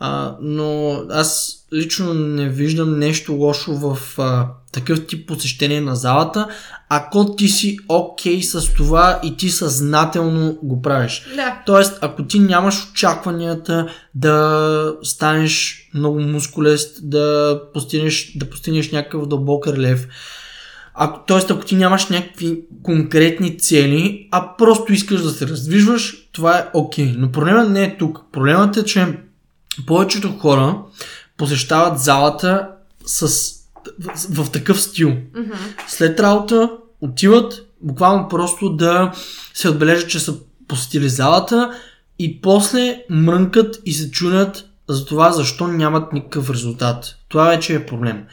А, 0.00 0.36
но 0.40 1.00
аз 1.10 1.55
лично 1.72 2.14
не 2.14 2.48
виждам 2.48 2.98
нещо 2.98 3.32
лошо 3.32 3.72
в 3.72 3.98
а, 4.18 4.48
такъв 4.72 5.06
тип 5.06 5.28
посещение 5.28 5.80
на 5.80 5.96
залата, 5.96 6.48
ако 6.88 7.36
ти 7.36 7.48
си 7.48 7.78
окей 7.88 8.42
с 8.42 8.74
това 8.74 9.20
и 9.24 9.36
ти 9.36 9.50
съзнателно 9.50 10.58
го 10.62 10.82
правиш. 10.82 11.26
Да. 11.36 11.62
Тоест, 11.66 11.98
ако 12.00 12.22
ти 12.22 12.38
нямаш 12.40 12.88
очакванията 12.90 13.88
да 14.14 14.94
станеш 15.02 15.88
много 15.94 16.20
мускулест, 16.20 17.10
да 17.10 17.60
постигнеш, 17.74 18.32
да 18.36 18.50
постигнеш 18.50 18.92
някакъв 18.92 19.26
дълбок 19.26 19.66
релев, 19.66 20.08
ако, 20.98 21.20
тоест, 21.26 21.50
ако 21.50 21.64
ти 21.64 21.76
нямаш 21.76 22.08
някакви 22.08 22.60
конкретни 22.82 23.58
цели, 23.58 24.28
а 24.30 24.56
просто 24.58 24.92
искаш 24.92 25.22
да 25.22 25.30
се 25.30 25.48
раздвижваш, 25.48 26.28
това 26.32 26.58
е 26.58 26.66
окей. 26.74 27.14
Но 27.18 27.32
проблемът 27.32 27.70
не 27.70 27.84
е 27.84 27.96
тук. 27.98 28.20
Проблемът 28.32 28.76
е, 28.76 28.84
че 28.84 29.06
повечето 29.86 30.38
хора 30.38 30.78
посещават 31.36 31.98
залата 31.98 32.68
с, 33.06 33.26
в, 34.00 34.44
в 34.44 34.50
такъв 34.50 34.82
стил. 34.82 35.08
Мгм. 35.10 35.52
След 35.88 36.20
работа 36.20 36.70
отиват 37.00 37.66
буквално 37.80 38.28
просто 38.28 38.68
да 38.68 39.12
се 39.54 39.68
отбележат, 39.68 40.10
че 40.10 40.20
са 40.20 40.34
посетили 40.68 41.08
залата 41.08 41.70
и 42.18 42.40
после 42.40 43.02
мрънкат 43.10 43.80
и 43.84 43.92
се 43.92 44.10
чунят 44.10 44.68
за 44.88 45.06
това 45.06 45.32
защо 45.32 45.68
нямат 45.68 46.12
никакъв 46.12 46.50
резултат. 46.50 47.16
Това 47.28 47.44
вече 47.44 47.74
е 47.74 47.86
проблем. 47.86 48.24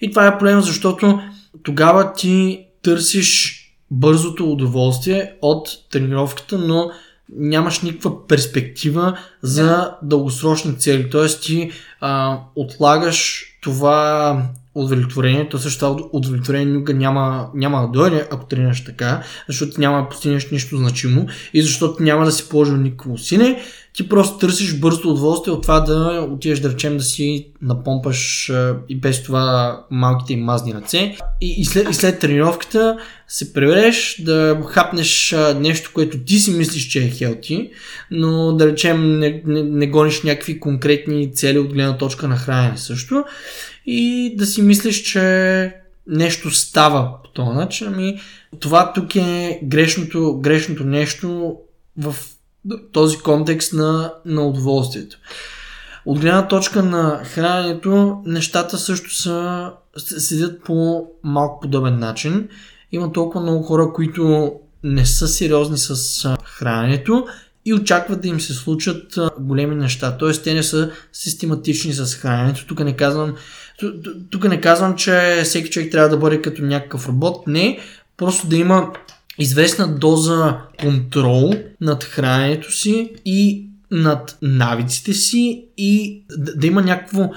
И 0.00 0.10
това 0.10 0.26
е 0.26 0.38
проблем, 0.38 0.60
защото 0.60 1.20
тогава 1.62 2.12
ти 2.12 2.64
търсиш 2.82 3.58
бързото 3.90 4.52
удоволствие 4.52 5.34
от 5.42 5.68
тренировката, 5.90 6.58
но 6.58 6.90
нямаш 7.28 7.80
никаква 7.80 8.26
перспектива 8.26 9.18
за 9.42 9.94
дългосрочни 10.02 10.78
цели. 10.78 11.10
Тоест 11.10 11.42
ти 11.42 11.70
а, 12.00 12.38
отлагаш 12.56 13.44
това 13.62 14.42
удовлетворение, 14.74 15.48
то 15.48 15.58
също 15.58 15.78
това 15.78 16.08
удовлетворение 16.12 16.72
никога 16.72 16.94
няма, 16.94 17.50
няма 17.54 17.80
да 17.80 17.88
дойде, 17.88 18.28
ако 18.30 18.46
тренираш 18.46 18.84
така, 18.84 19.22
защото 19.48 19.80
няма 19.80 20.02
да 20.02 20.08
постигнеш 20.08 20.50
нищо 20.50 20.76
значимо 20.76 21.26
и 21.54 21.62
защото 21.62 22.02
няма 22.02 22.24
да 22.24 22.32
си 22.32 22.48
положил 22.48 22.76
никакво 22.76 23.12
усилие. 23.12 23.62
Ти 23.94 24.08
просто 24.08 24.38
търсиш 24.38 24.78
бързо 24.78 25.10
удоволствие 25.10 25.52
от 25.52 25.62
това 25.62 25.80
да 25.80 26.28
отидеш 26.30 26.60
да 26.60 26.70
речем 26.70 26.96
да 26.96 27.02
си 27.02 27.46
напомпаш 27.62 28.52
и 28.88 28.96
без 28.96 29.22
това 29.22 29.80
малките 29.90 30.32
им 30.32 30.40
мазни 30.40 30.74
ръце 30.74 31.16
и, 31.40 31.54
и, 31.58 31.64
след, 31.64 31.90
и 31.90 31.94
след 31.94 32.18
тренировката 32.18 32.98
се 33.28 33.52
прибереш 33.52 34.22
да 34.24 34.60
хапнеш 34.66 35.34
нещо, 35.56 35.90
което 35.94 36.18
ти 36.18 36.38
си 36.38 36.50
мислиш, 36.50 36.88
че 36.88 37.04
е 37.04 37.10
хелти, 37.10 37.70
но 38.10 38.52
да 38.52 38.66
речем 38.66 39.18
не, 39.18 39.42
не, 39.46 39.62
не 39.62 39.86
гониш 39.86 40.22
някакви 40.22 40.60
конкретни 40.60 41.34
цели 41.34 41.58
от 41.58 41.72
гледна 41.72 41.98
точка 41.98 42.28
на 42.28 42.36
хранене 42.36 42.78
също 42.78 43.24
и 43.86 44.34
да 44.38 44.46
си 44.46 44.62
мислиш, 44.62 45.02
че 45.02 45.74
нещо 46.06 46.50
става 46.50 47.22
по 47.24 47.30
този 47.30 47.56
начин. 47.56 47.86
Ами, 47.88 48.20
това 48.60 48.92
тук 48.92 49.16
е 49.16 49.60
грешното, 49.64 50.38
грешното 50.40 50.84
нещо 50.84 51.56
в 51.98 52.16
този 52.92 53.18
контекст 53.18 53.72
на, 53.72 54.14
на 54.24 54.46
удоволствието. 54.46 55.18
От 56.06 56.20
гледна 56.20 56.48
точка 56.48 56.82
на 56.82 57.20
храненето, 57.24 58.22
нещата 58.26 58.78
също 58.78 59.14
са, 59.14 59.70
седят 59.96 60.64
по 60.64 61.06
малко 61.22 61.60
подобен 61.60 61.98
начин. 61.98 62.48
Има 62.92 63.12
толкова 63.12 63.40
много 63.40 63.62
хора, 63.62 63.92
които 63.94 64.52
не 64.84 65.06
са 65.06 65.28
сериозни 65.28 65.78
с 65.78 66.36
храненето 66.44 67.26
и 67.64 67.74
очакват 67.74 68.20
да 68.20 68.28
им 68.28 68.40
се 68.40 68.54
случат 68.54 69.18
големи 69.40 69.74
неща. 69.74 70.16
Тоест, 70.16 70.44
те 70.44 70.54
не 70.54 70.62
са 70.62 70.90
систематични 71.12 71.92
с 71.92 72.14
храненето. 72.14 72.66
Тук 72.66 72.80
не 72.80 72.96
казвам, 72.96 73.34
тук 74.30 74.44
не 74.44 74.60
казвам, 74.60 74.96
че 74.96 75.40
всеки 75.44 75.70
човек 75.70 75.92
трябва 75.92 76.08
да 76.08 76.16
бъде 76.16 76.42
като 76.42 76.62
някакъв 76.62 77.08
робот. 77.08 77.46
Не, 77.46 77.78
просто 78.16 78.46
да 78.46 78.56
има 78.56 78.92
известна 79.38 79.88
доза 79.88 80.56
контрол 80.80 81.54
над 81.80 82.04
храненето 82.04 82.72
си 82.72 83.12
и 83.24 83.66
над 83.90 84.38
навиците 84.42 85.12
си 85.12 85.64
и 85.78 86.22
да, 86.30 86.56
да 86.56 86.66
има 86.66 86.82
някакво, 86.82 87.30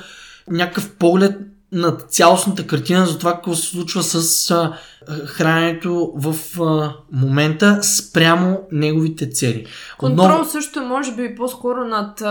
някакъв 0.51 0.91
поглед 0.91 1.35
над 1.71 2.05
цялостната 2.09 2.67
картина 2.67 3.05
за 3.05 3.17
това 3.17 3.33
какво 3.33 3.55
се 3.55 3.67
случва 3.67 4.03
с 4.03 4.53
храненето 5.25 6.13
в 6.15 6.35
а, 6.61 6.93
момента 7.11 7.83
спрямо 7.83 8.61
неговите 8.71 9.29
цели. 9.29 9.65
Контрол 9.97 10.43
също 10.43 10.79
е, 10.79 10.85
може 10.85 11.15
би 11.15 11.35
по-скоро 11.35 11.85
над, 11.85 12.23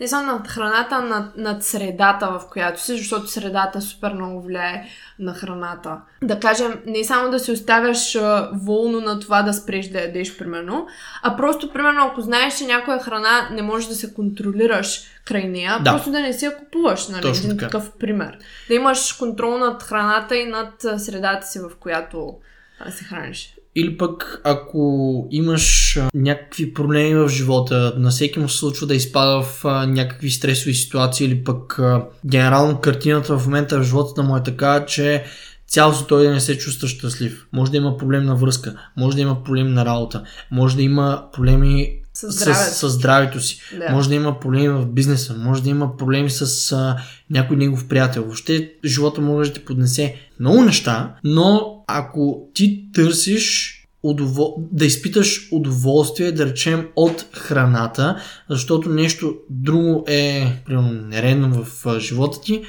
не 0.00 0.08
само 0.08 0.32
над 0.32 0.48
храната, 0.48 0.94
а 0.94 1.00
над, 1.00 1.36
над 1.36 1.64
средата, 1.64 2.26
в 2.26 2.40
която 2.50 2.82
си, 2.82 2.96
защото 2.96 3.26
средата 3.26 3.80
супер 3.80 4.12
много 4.12 4.42
влияе 4.42 4.84
на 5.18 5.34
храната. 5.34 5.96
Да 6.22 6.40
кажем, 6.40 6.74
не 6.86 7.04
само 7.04 7.30
да 7.30 7.38
се 7.38 7.52
оставяш 7.52 8.14
а, 8.16 8.50
волно 8.54 9.00
на 9.00 9.20
това 9.20 9.42
да 9.42 9.52
спреш 9.52 9.88
да 9.88 10.00
ядеш, 10.00 10.36
примерно, 10.36 10.86
а 11.22 11.36
просто, 11.36 11.72
примерно, 11.72 12.06
ако 12.06 12.20
знаеш, 12.20 12.58
че 12.58 12.66
някоя 12.66 12.98
храна 12.98 13.48
не 13.52 13.62
може 13.62 13.88
да 13.88 13.94
се 13.94 14.14
контролираш 14.14 15.02
край 15.24 15.48
нея, 15.48 15.78
Да. 15.84 15.90
просто 15.90 16.10
да 16.10 16.20
не 16.20 16.32
си 16.32 16.44
я 16.44 16.56
купуваш, 16.56 17.08
нали? 17.08 17.22
Точно 17.22 17.44
Един 17.44 17.58
така. 17.58 17.70
такъв 17.70 17.90
пример. 17.98 18.38
Да 18.68 18.74
имаш 18.74 19.12
контрол 19.12 19.58
над 19.58 19.82
храната 19.82 20.36
и 20.36 20.46
над 20.46 20.72
средата 20.96 21.46
си, 21.46 21.58
в 21.58 21.70
която 21.80 22.19
а, 22.80 22.90
се 22.90 23.04
храниш. 23.04 23.54
Или 23.76 23.98
пък 23.98 24.40
ако 24.44 25.28
имаш 25.30 25.96
а, 25.96 26.08
някакви 26.14 26.74
проблеми 26.74 27.14
в 27.14 27.28
живота, 27.28 27.94
на 27.96 28.10
всеки 28.10 28.38
му 28.38 28.48
се 28.48 28.58
случва 28.58 28.86
да 28.86 28.94
изпада 28.94 29.42
в 29.42 29.64
а, 29.64 29.86
някакви 29.86 30.30
стресови 30.30 30.74
ситуации 30.74 31.26
или 31.26 31.44
пък 31.44 31.78
а, 31.78 32.04
генерално 32.26 32.80
картината 32.80 33.38
в 33.38 33.46
момента 33.46 33.78
в 33.78 33.82
живота 33.82 34.22
му 34.22 34.36
е 34.36 34.42
така, 34.42 34.86
че 34.86 35.24
цялото 35.70 36.06
той 36.06 36.24
да 36.24 36.30
не 36.30 36.40
се 36.40 36.58
чувства 36.58 36.88
щастлив. 36.88 37.46
Може 37.52 37.70
да 37.70 37.76
има 37.76 37.96
проблем 37.96 38.24
на 38.24 38.36
връзка, 38.36 38.74
може 38.96 39.16
да 39.16 39.22
има 39.22 39.44
проблем 39.44 39.74
на 39.74 39.84
работа, 39.84 40.24
може 40.50 40.76
да 40.76 40.82
има 40.82 41.28
проблеми 41.32 41.96
С 42.14 42.32
с, 42.32 42.36
здравето. 42.36 42.74
с 42.74 42.88
здравето 42.88 43.40
си. 43.40 43.60
Да. 43.78 43.92
Може 43.92 44.08
да 44.08 44.14
има 44.14 44.40
проблеми 44.40 44.68
в 44.68 44.86
бизнеса, 44.86 45.34
може 45.38 45.62
да 45.62 45.70
има 45.70 45.96
проблеми 45.96 46.30
с 46.30 46.72
а, 46.72 46.96
някой 47.30 47.56
негов 47.56 47.88
приятел. 47.88 48.22
Въобще 48.22 48.72
живота 48.84 49.20
може 49.20 49.50
да 49.50 49.54
ти 49.54 49.64
поднесе 49.64 50.16
много 50.40 50.62
неща, 50.62 51.14
но 51.24 51.79
ако 51.98 52.48
ти 52.54 52.84
търсиш 52.94 53.76
удовол... 54.02 54.68
да 54.72 54.86
изпиташ 54.86 55.48
удоволствие, 55.52 56.32
да 56.32 56.46
речем, 56.46 56.88
от 56.96 57.26
храната, 57.32 58.20
защото 58.50 58.90
нещо 58.90 59.34
друго 59.50 60.04
е 60.08 60.52
примерно, 60.66 60.92
нередно 60.92 61.64
в 61.64 61.98
живота 62.00 62.40
ти, 62.40 62.62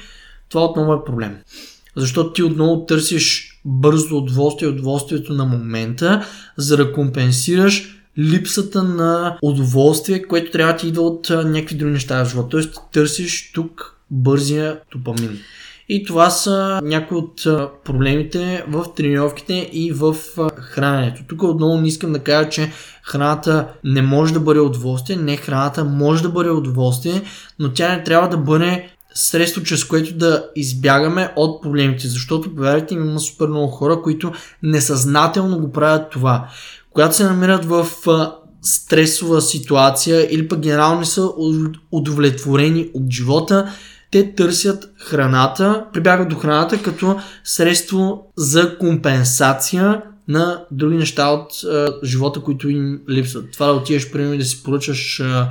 това 0.48 0.64
отново 0.64 0.94
е 0.94 1.04
проблем. 1.04 1.36
Защото 1.96 2.32
ти 2.32 2.42
отново 2.42 2.86
търсиш 2.86 3.58
бързо 3.64 4.16
удоволствие, 4.16 4.68
удоволствието 4.68 5.32
на 5.32 5.44
момента, 5.44 6.26
за 6.56 6.76
да 6.76 6.92
компенсираш 6.92 7.98
липсата 8.18 8.82
на 8.82 9.38
удоволствие, 9.42 10.22
което 10.22 10.50
трябва 10.50 10.72
да 10.72 10.78
ти 10.78 10.88
идва 10.88 11.02
от 11.02 11.30
някакви 11.30 11.76
други 11.76 11.92
неща 11.92 12.24
в 12.24 12.28
живота. 12.28 12.48
Тоест 12.48 12.80
търсиш 12.92 13.52
тук 13.52 13.96
бързия 14.10 14.80
допамин. 14.92 15.40
И 15.88 16.04
това 16.04 16.30
са 16.30 16.80
някои 16.84 17.18
от 17.18 17.46
проблемите 17.84 18.64
в 18.68 18.84
тренировките 18.96 19.70
и 19.72 19.92
в 19.92 20.16
храненето. 20.56 21.22
Тук 21.28 21.42
отново 21.42 21.80
не 21.80 21.88
искам 21.88 22.12
да 22.12 22.18
кажа, 22.18 22.48
че 22.48 22.72
храната 23.02 23.68
не 23.84 24.02
може 24.02 24.32
да 24.32 24.40
бъде 24.40 24.60
удоволствие. 24.60 25.16
Не, 25.16 25.36
храната 25.36 25.84
може 25.84 26.22
да 26.22 26.28
бъде 26.28 26.50
удоволствие, 26.50 27.22
но 27.58 27.72
тя 27.72 27.96
не 27.96 28.04
трябва 28.04 28.28
да 28.28 28.36
бъде 28.36 28.88
средство, 29.14 29.62
чрез 29.62 29.84
което 29.84 30.14
да 30.14 30.44
избягаме 30.56 31.32
от 31.36 31.62
проблемите. 31.62 32.08
Защото, 32.08 32.54
повярвайте 32.54 32.94
има 32.94 33.20
супер 33.20 33.48
много 33.48 33.68
хора, 33.68 34.02
които 34.02 34.32
несъзнателно 34.62 35.58
го 35.58 35.72
правят 35.72 36.10
това. 36.10 36.48
Когато 36.92 37.16
се 37.16 37.24
намират 37.24 37.64
в 37.64 37.86
стресова 38.62 39.40
ситуация 39.40 40.28
или 40.30 40.48
пък 40.48 40.60
генерално 40.60 40.98
не 40.98 41.06
са 41.06 41.20
уд- 41.20 41.78
удовлетворени 41.92 42.90
от 42.94 43.10
живота, 43.10 43.72
те 44.12 44.34
търсят 44.34 44.92
храната, 44.96 45.84
прибягват 45.92 46.28
до 46.28 46.36
храната 46.36 46.82
като 46.82 47.16
средство 47.44 48.32
за 48.36 48.78
компенсация 48.78 50.02
на 50.28 50.64
други 50.70 50.96
неща 50.96 51.28
от 51.28 51.64
а, 51.64 51.92
живота, 52.04 52.40
които 52.40 52.68
им 52.68 53.00
липсват. 53.08 53.50
Това 53.52 53.66
да 53.66 53.72
отидеш, 53.72 54.10
примерно, 54.10 54.38
да 54.38 54.44
си 54.44 54.62
поръчаш 54.62 55.20
а, 55.20 55.50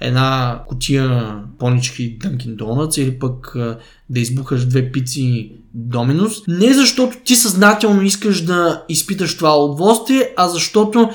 една 0.00 0.58
котия 0.68 1.36
понички 1.58 2.18
Dunkin 2.18 2.56
Donuts 2.56 3.00
или 3.00 3.18
пък 3.18 3.56
а, 3.56 3.78
да 4.10 4.20
избухаш 4.20 4.64
две 4.64 4.92
пици 4.92 5.52
Доминус. 5.74 6.46
Не 6.48 6.74
защото 6.74 7.16
ти 7.24 7.36
съзнателно 7.36 8.02
искаш 8.02 8.40
да 8.40 8.84
изпиташ 8.88 9.36
това 9.36 9.64
удоволствие, 9.64 10.34
а 10.36 10.48
защото 10.48 11.10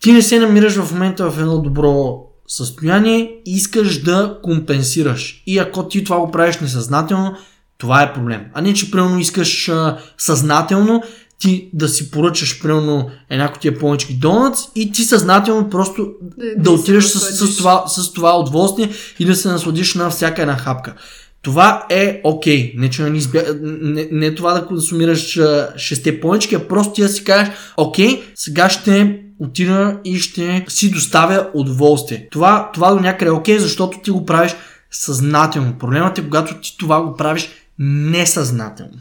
ти 0.00 0.12
не 0.12 0.22
се 0.22 0.38
намираш 0.38 0.74
в 0.76 0.92
момента 0.92 1.30
в 1.30 1.40
едно 1.40 1.58
добро 1.58 2.25
състояние 2.48 3.30
искаш 3.46 4.02
да 4.02 4.38
компенсираш. 4.42 5.42
И 5.46 5.58
ако 5.58 5.88
ти 5.88 6.04
това 6.04 6.18
го 6.18 6.30
правиш 6.30 6.58
несъзнателно, 6.58 7.36
това 7.78 8.02
е 8.02 8.12
проблем. 8.12 8.40
А 8.54 8.60
не, 8.60 8.74
че 8.74 8.90
примерно 8.90 9.18
искаш 9.18 9.68
а, 9.68 9.98
съзнателно 10.18 11.02
ти 11.38 11.68
да 11.72 11.88
си 11.88 12.10
поръчаш 12.10 12.62
примерно 12.62 13.10
една 13.30 13.52
котия 13.52 13.78
повече 13.78 14.18
донатс 14.18 14.60
и 14.74 14.92
ти 14.92 15.02
съзнателно 15.04 15.70
просто 15.70 16.08
да, 16.20 16.62
да 16.62 16.70
отидеш 16.70 17.04
с, 17.04 17.46
с, 17.46 17.56
това, 17.56 17.84
с 17.86 18.12
това 18.12 18.40
удоволствие 18.40 18.90
и 19.18 19.24
да 19.24 19.36
се 19.36 19.48
насладиш 19.48 19.94
на 19.94 20.10
всяка 20.10 20.42
една 20.42 20.56
хапка. 20.56 20.94
Това 21.42 21.86
е 21.90 22.20
окей. 22.24 22.72
Okay. 22.72 22.78
Не, 22.78 22.90
че 22.90 23.02
не, 23.02 23.18
избя... 23.18 23.42
не, 23.62 24.08
не 24.12 24.26
е 24.26 24.34
това 24.34 24.52
да 24.52 24.66
консумираш 24.66 25.38
шесте 25.76 26.20
понички, 26.20 26.54
а 26.54 26.68
просто 26.68 26.92
ти 26.92 27.02
да 27.02 27.08
си 27.08 27.24
кажеш, 27.24 27.54
окей, 27.76 28.22
сега 28.34 28.70
ще 28.70 29.20
отида 29.38 30.00
и 30.04 30.18
ще 30.18 30.64
си 30.68 30.90
доставя 30.90 31.50
удоволствие. 31.54 32.28
Това, 32.30 32.70
това 32.74 32.90
до 32.90 33.00
някъде 33.00 33.28
е 33.28 33.32
окей, 33.32 33.58
защото 33.58 33.98
ти 33.98 34.10
го 34.10 34.26
правиш 34.26 34.54
съзнателно. 34.90 35.78
Проблемът 35.78 36.18
е 36.18 36.22
когато 36.22 36.60
ти 36.60 36.76
това 36.78 37.02
го 37.02 37.16
правиш 37.16 37.48
несъзнателно. 37.78 38.98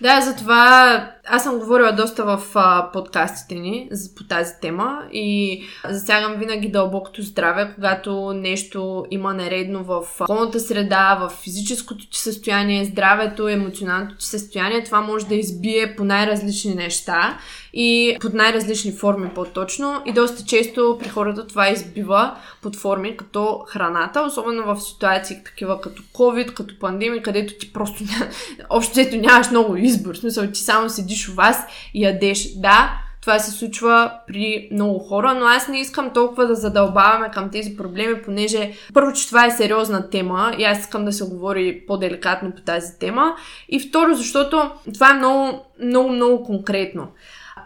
Да, 0.00 0.20
затова 0.20 1.10
аз 1.28 1.42
съм 1.42 1.58
говорила 1.58 1.92
доста 1.92 2.24
в 2.24 2.42
а, 2.54 2.90
подкастите 2.92 3.54
ни 3.54 3.90
по 4.16 4.24
тази 4.24 4.52
тема 4.60 5.02
и 5.12 5.62
засягам 5.88 6.34
винаги 6.34 6.68
дълбокото 6.68 7.22
здраве, 7.22 7.72
когато 7.74 8.32
нещо 8.32 9.04
има 9.10 9.34
нередно 9.34 9.84
в 9.84 10.02
околната 10.20 10.60
среда, 10.60 11.18
в 11.20 11.32
физическото 11.42 12.10
ти 12.10 12.18
състояние, 12.18 12.84
здравето, 12.84 13.48
емоционалното 13.48 14.16
ти 14.16 14.26
състояние. 14.26 14.84
Това 14.84 15.00
може 15.00 15.26
да 15.26 15.34
избие 15.34 15.96
по 15.96 16.04
най-различни 16.04 16.74
неща 16.74 17.38
и 17.72 18.16
под 18.20 18.34
най-различни 18.34 18.92
форми 18.92 19.28
по-точно. 19.34 20.02
И 20.06 20.12
доста 20.12 20.44
често 20.44 20.98
при 21.00 21.08
хората 21.08 21.46
това 21.46 21.70
избива 21.70 22.34
под 22.62 22.76
форми 22.76 23.16
като 23.16 23.64
храната, 23.68 24.22
особено 24.22 24.74
в 24.74 24.80
ситуации 24.80 25.36
такива 25.44 25.80
като 25.80 26.02
COVID, 26.02 26.54
като 26.54 26.78
пандемия, 26.78 27.22
където 27.22 27.54
ти 27.54 27.72
просто 27.72 28.04
ня... 28.04 28.28
общо 28.70 28.92
взето 28.92 29.16
нямаш 29.16 29.50
много 29.50 29.76
избор. 29.76 30.14
В 30.14 30.18
смисъл, 30.18 30.46
ти 30.46 30.60
само 30.60 30.90
седиш 30.90 31.11
у 31.28 31.34
вас 31.34 31.56
и 31.94 32.04
ядеш. 32.04 32.54
Да, 32.56 32.92
това 33.20 33.38
се 33.38 33.50
случва 33.50 34.12
при 34.26 34.68
много 34.72 34.98
хора, 34.98 35.34
но 35.34 35.46
аз 35.46 35.68
не 35.68 35.80
искам 35.80 36.10
толкова 36.10 36.46
да 36.46 36.54
задълбаваме 36.54 37.30
към 37.30 37.50
тези 37.50 37.76
проблеми, 37.76 38.22
понеже 38.22 38.72
първо, 38.94 39.12
че 39.12 39.26
това 39.26 39.46
е 39.46 39.50
сериозна 39.50 40.10
тема 40.10 40.54
и 40.58 40.64
аз 40.64 40.78
искам 40.78 41.04
да 41.04 41.12
се 41.12 41.24
говори 41.24 41.82
по-деликатно 41.86 42.52
по 42.54 42.62
тази 42.62 42.98
тема. 42.98 43.36
И 43.68 43.80
второ, 43.80 44.14
защото 44.14 44.70
това 44.94 45.10
е 45.10 45.14
много, 45.14 45.64
много, 45.82 46.08
много 46.08 46.44
конкретно. 46.44 47.08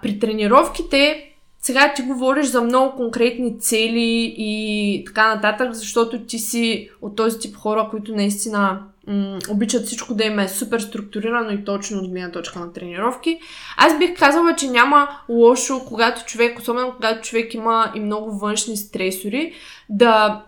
При 0.03 0.19
тренировките 0.19 1.33
сега 1.67 1.93
ти 1.97 2.03
говориш 2.03 2.47
за 2.47 2.63
много 2.63 2.97
конкретни 2.97 3.61
цели 3.61 4.35
и 4.39 5.03
така 5.07 5.35
нататък, 5.35 5.73
защото 5.73 6.21
ти 6.21 6.39
си 6.39 6.91
от 7.03 7.17
този 7.17 7.39
тип 7.39 7.57
хора, 7.57 7.89
които 7.91 8.15
наистина 8.15 8.83
м- 9.07 9.39
обичат 9.51 9.87
всичко 9.87 10.15
да 10.15 10.25
им 10.25 10.39
е 10.39 10.49
супер 10.49 10.81
структурирано 10.81 11.51
и 11.51 11.65
точно 11.65 11.99
от 11.99 12.11
гледна 12.11 12.31
точка 12.31 12.59
на 12.59 12.73
тренировки. 12.73 13.39
Аз 13.77 13.99
бих 13.99 14.19
казала, 14.19 14.55
че 14.55 14.71
няма 14.71 15.09
лошо, 15.29 15.81
когато 15.89 16.25
човек, 16.25 16.59
особено 16.59 16.93
когато 16.97 17.29
човек 17.29 17.55
има 17.55 17.93
и 17.95 18.01
много 18.01 18.39
външни 18.39 18.77
стресори, 18.77 19.53
да 19.89 20.43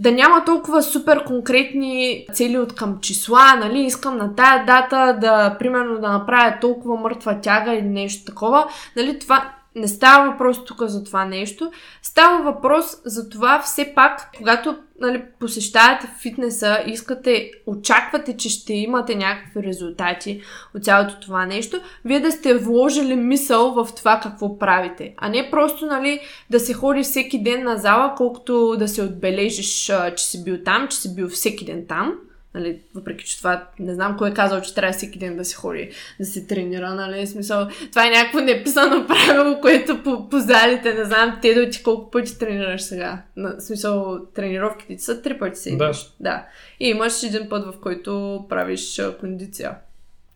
да 0.00 0.12
няма 0.12 0.44
толкова 0.44 0.82
супер 0.82 1.24
конкретни 1.24 2.26
цели 2.32 2.58
от 2.58 2.74
към 2.74 3.00
числа, 3.00 3.54
нали, 3.58 3.80
искам 3.80 4.16
на 4.16 4.34
тая 4.34 4.66
дата 4.66 5.18
да, 5.20 5.56
примерно, 5.58 6.00
да 6.00 6.12
направя 6.12 6.54
толкова 6.60 6.96
мъртва 6.96 7.40
тяга 7.40 7.74
или 7.74 7.88
нещо 7.88 8.24
такова, 8.24 8.68
нали, 8.96 9.18
това, 9.18 9.52
не 9.78 9.88
става 9.88 10.30
въпрос 10.30 10.64
тук 10.64 10.82
за 10.82 11.04
това 11.04 11.24
нещо. 11.24 11.72
Става 12.02 12.52
въпрос 12.52 12.84
за 13.04 13.28
това 13.28 13.60
все 13.60 13.92
пак, 13.94 14.30
когато 14.36 14.76
нали, 15.00 15.22
посещавате 15.40 16.08
фитнеса, 16.22 16.78
искате, 16.86 17.50
очаквате, 17.66 18.36
че 18.36 18.48
ще 18.48 18.72
имате 18.72 19.14
някакви 19.14 19.62
резултати 19.62 20.40
от 20.76 20.84
цялото 20.84 21.20
това 21.20 21.46
нещо, 21.46 21.80
вие 22.04 22.20
да 22.20 22.32
сте 22.32 22.58
вложили 22.58 23.16
мисъл 23.16 23.72
в 23.72 23.88
това 23.96 24.20
какво 24.22 24.58
правите. 24.58 25.14
А 25.16 25.28
не 25.28 25.50
просто 25.50 25.86
нали, 25.86 26.20
да 26.50 26.60
се 26.60 26.74
ходи 26.74 27.02
всеки 27.02 27.42
ден 27.42 27.64
на 27.64 27.76
зала, 27.76 28.14
колкото 28.16 28.76
да 28.78 28.88
се 28.88 29.02
отбележиш, 29.02 29.90
че 30.16 30.24
си 30.24 30.44
бил 30.44 30.56
там, 30.64 30.88
че 30.88 30.96
си 30.96 31.14
бил 31.14 31.28
всеки 31.28 31.64
ден 31.64 31.84
там 31.88 32.14
Нали, 32.54 32.80
въпреки, 32.94 33.24
че 33.24 33.38
това 33.38 33.66
не 33.78 33.94
знам 33.94 34.16
кой 34.18 34.30
е 34.30 34.34
казал, 34.34 34.60
че 34.60 34.74
трябва 34.74 34.92
всеки 34.92 35.18
ден 35.18 35.36
да 35.36 35.44
се 35.44 35.56
ходи, 35.56 35.90
да 36.20 36.26
се 36.26 36.46
тренира, 36.46 36.94
нали, 36.94 37.26
смисъл, 37.26 37.68
това 37.90 38.06
е 38.06 38.10
някакво 38.10 38.40
неписано 38.40 39.06
правило, 39.08 39.60
което 39.60 40.02
по, 40.02 40.28
по 40.28 40.38
залите, 40.38 40.94
не 40.94 41.04
знам, 41.04 41.38
те 41.42 41.54
да 41.54 41.70
ти 41.70 41.82
колко 41.82 42.10
пъти 42.10 42.38
тренираш 42.38 42.82
сега. 42.82 43.22
На, 43.36 43.60
смисъл, 43.60 44.26
тренировките 44.34 44.96
ти 44.96 45.02
са 45.02 45.22
три 45.22 45.38
пъти 45.38 45.76
Да. 45.76 45.92
да. 46.20 46.46
И 46.80 46.88
имаш 46.88 47.22
един 47.22 47.48
път, 47.48 47.66
в 47.66 47.80
който 47.80 48.44
правиш 48.48 49.00
кондиция. 49.20 49.74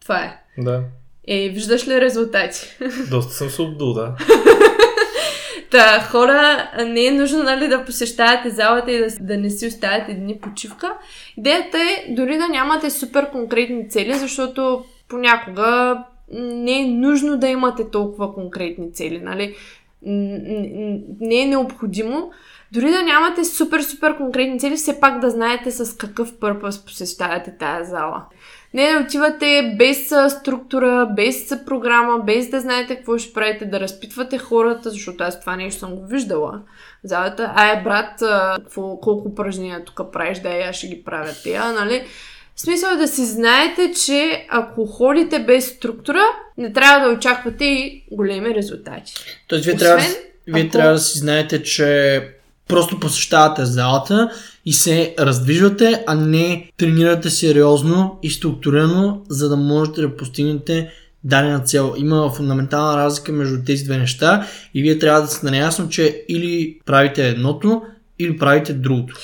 Това 0.00 0.24
е. 0.24 0.42
Да. 0.58 0.82
Е, 1.28 1.48
виждаш 1.48 1.88
ли 1.88 2.00
резултати? 2.00 2.76
Доста 3.10 3.32
съм 3.32 3.50
се 3.50 3.62
обдул, 3.62 3.92
да. 3.92 4.16
Та, 5.72 6.00
хора, 6.00 6.70
не 6.86 7.06
е 7.06 7.10
нужно 7.10 7.42
нали, 7.42 7.68
да 7.68 7.84
посещавате 7.84 8.50
залата 8.50 8.92
и 8.92 8.98
да, 8.98 9.06
да 9.20 9.36
не 9.36 9.50
си 9.50 9.66
оставяте 9.66 10.14
дни 10.14 10.38
почивка. 10.40 10.94
Идеята 11.36 11.78
е 11.78 12.14
дори 12.14 12.38
да 12.38 12.48
нямате 12.48 12.90
супер 12.90 13.30
конкретни 13.30 13.90
цели, 13.90 14.14
защото 14.14 14.84
понякога 15.08 15.98
не 16.38 16.80
е 16.80 16.86
нужно 16.86 17.38
да 17.38 17.48
имате 17.48 17.90
толкова 17.90 18.34
конкретни 18.34 18.92
цели. 18.92 19.18
Нали? 19.18 19.54
Не 21.20 21.42
е 21.42 21.46
необходимо. 21.46 22.30
Дори 22.72 22.90
да 22.90 23.02
нямате 23.02 23.40
супер-супер 23.40 24.16
конкретни 24.16 24.60
цели, 24.60 24.76
все 24.76 25.00
пак 25.00 25.20
да 25.20 25.30
знаете 25.30 25.70
с 25.70 25.96
какъв 25.96 26.38
пърпъс 26.38 26.84
посещавате 26.84 27.56
тази 27.58 27.90
зала. 27.90 28.24
Не 28.74 28.92
да 28.92 29.04
отивате 29.04 29.74
без 29.78 30.06
структура, 30.28 31.08
без 31.16 31.52
програма, 31.66 32.18
без 32.18 32.50
да 32.50 32.60
знаете 32.60 32.96
какво 32.96 33.18
ще 33.18 33.32
правите, 33.32 33.64
да 33.64 33.80
разпитвате 33.80 34.38
хората, 34.38 34.90
защото 34.90 35.24
аз 35.24 35.40
това 35.40 35.56
нещо 35.56 35.80
съм 35.80 35.94
го 35.94 36.06
виждала. 36.06 36.60
Залата, 37.04 37.52
ай 37.56 37.82
брат, 37.82 38.22
какво, 38.56 38.96
колко 38.96 39.28
упражнения 39.28 39.84
тук 39.84 40.12
правиш, 40.12 40.38
да 40.38 40.48
я 40.48 40.72
ще 40.72 40.86
ги 40.88 41.04
правя 41.04 41.32
тия, 41.42 41.72
нали? 41.72 42.04
Смисъл 42.56 42.88
е 42.88 42.96
да 42.96 43.08
си 43.08 43.24
знаете, 43.24 43.92
че 43.92 44.46
ако 44.48 44.86
ходите 44.86 45.38
без 45.38 45.66
структура, 45.66 46.22
не 46.58 46.72
трябва 46.72 47.08
да 47.08 47.14
очаквате 47.14 47.64
и 47.64 48.04
големи 48.12 48.54
резултати. 48.54 49.14
Тоест, 49.48 49.64
вие, 49.64 49.74
Освен, 49.74 49.88
трябва, 49.88 50.04
вие 50.46 50.62
ако... 50.62 50.72
трябва 50.72 50.92
да 50.92 50.98
си 50.98 51.18
знаете, 51.18 51.62
че 51.62 52.22
просто 52.68 53.00
посещавате 53.00 53.64
залата 53.64 54.30
и 54.64 54.72
се 54.72 55.14
раздвижвате, 55.18 56.04
а 56.06 56.14
не 56.14 56.70
тренирате 56.76 57.30
сериозно 57.30 58.18
и 58.22 58.30
структурирано, 58.30 59.22
за 59.28 59.48
да 59.48 59.56
можете 59.56 60.00
да 60.00 60.16
постигнете 60.16 60.90
дадена 61.24 61.60
цел. 61.60 61.94
Има 61.96 62.30
фундаментална 62.30 62.96
разлика 62.96 63.32
между 63.32 63.64
тези 63.64 63.84
две 63.84 63.98
неща 63.98 64.46
и 64.74 64.82
вие 64.82 64.98
трябва 64.98 65.20
да 65.20 65.28
сте 65.28 65.50
наясно, 65.50 65.88
че 65.88 66.24
или 66.28 66.78
правите 66.86 67.28
едното, 67.28 67.82
или 68.18 68.38
правите 68.38 68.72
другото. 68.72 69.14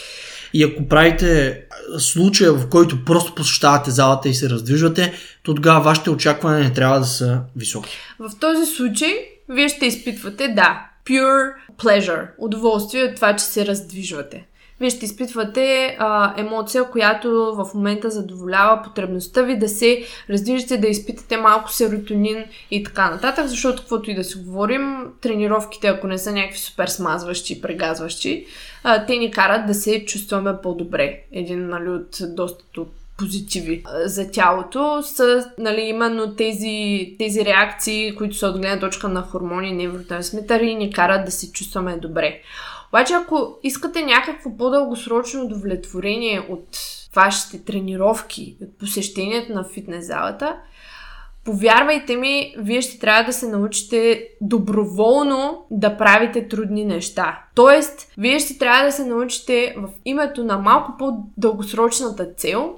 И 0.55 0.63
ако 0.65 0.89
правите 0.89 1.61
случая, 1.99 2.53
в 2.53 2.69
който 2.69 3.05
просто 3.05 3.35
посещавате 3.35 3.91
залата 3.91 4.29
и 4.29 4.35
се 4.35 4.51
раздвижвате, 4.51 5.13
то 5.43 5.55
тогава 5.55 5.81
вашите 5.81 6.11
очаквания 6.11 6.65
не 6.65 6.73
трябва 6.73 7.01
да 7.01 7.07
са 7.07 7.41
високи. 7.57 7.99
В 8.19 8.31
този 8.41 8.67
случай, 8.67 9.13
вие 9.49 9.69
ще 9.69 9.87
изпитвате, 9.87 10.49
да, 10.49 10.87
pure 11.07 11.53
pleasure, 11.79 12.27
удоволствие 12.39 13.05
от 13.05 13.15
това, 13.15 13.37
че 13.37 13.45
се 13.45 13.67
раздвижвате. 13.67 14.47
Вие 14.81 14.91
ще 14.91 15.05
изпитвате 15.05 15.97
а, 15.99 16.35
емоция, 16.41 16.85
която 16.85 17.55
в 17.57 17.75
момента 17.75 18.11
задоволява 18.11 18.83
потребността 18.83 19.43
ви 19.43 19.59
да 19.59 19.69
се 19.69 20.05
раздвижите, 20.31 20.77
да 20.77 20.89
изпитате 20.89 21.37
малко 21.37 21.73
серотонин 21.73 22.45
и 22.71 22.85
така 22.85 23.11
нататък, 23.11 23.47
защото 23.47 23.83
каквото 23.83 24.11
и 24.11 24.15
да 24.15 24.25
си 24.25 24.39
говорим, 24.39 25.07
тренировките, 25.21 25.87
ако 25.87 26.07
не 26.07 26.19
са 26.19 26.33
някакви 26.33 26.59
супер 26.59 26.87
смазващи 26.87 27.53
и 27.53 27.61
прегазващи, 27.61 28.47
а, 28.85 29.07
те 29.07 29.17
ни 29.17 29.31
карат 29.31 29.67
да 29.67 29.75
се 29.75 30.05
чувстваме 30.05 30.53
по-добре. 30.63 31.21
Един 31.33 31.69
нали, 31.69 31.89
от 31.89 32.19
доста 32.21 32.65
позитиви 33.19 33.85
за 34.05 34.31
тялото 34.31 35.03
са 35.03 35.51
нали, 35.59 35.81
именно 35.81 36.35
тези, 36.35 37.15
тези 37.19 37.45
реакции, 37.45 38.15
които 38.15 38.37
са 38.37 38.47
от 38.47 38.59
гледна 38.59 38.79
точка 38.81 39.09
на 39.09 39.23
хормони 39.23 39.73
невротрансмитъри 39.73 40.67
и 40.67 40.75
ни 40.75 40.93
карат 40.93 41.25
да 41.25 41.31
се 41.31 41.53
чувстваме 41.53 41.97
добре. 41.97 42.41
Обаче, 42.93 43.15
ако 43.15 43.59
искате 43.63 44.03
някакво 44.03 44.57
по-дългосрочно 44.57 45.45
удовлетворение 45.45 46.47
от 46.49 46.79
вашите 47.15 47.65
тренировки, 47.65 48.57
от 48.63 48.79
посещението 48.79 49.53
на 49.53 49.65
фитнес 49.65 50.07
залата, 50.07 50.57
повярвайте 51.45 52.17
ми, 52.17 52.55
вие 52.59 52.83
ще 52.83 52.99
трябва 52.99 53.25
да 53.25 53.33
се 53.33 53.49
научите 53.49 54.29
доброволно 54.41 55.67
да 55.71 55.97
правите 55.97 56.49
трудни 56.49 56.85
неща. 56.85 57.43
Тоест, 57.55 58.13
вие 58.19 58.39
ще 58.39 58.59
трябва 58.59 58.85
да 58.85 58.93
се 58.93 59.05
научите 59.05 59.75
в 59.79 59.89
името 60.05 60.45
на 60.45 60.59
малко 60.59 60.93
по-дългосрочната 60.99 62.35
цел 62.37 62.75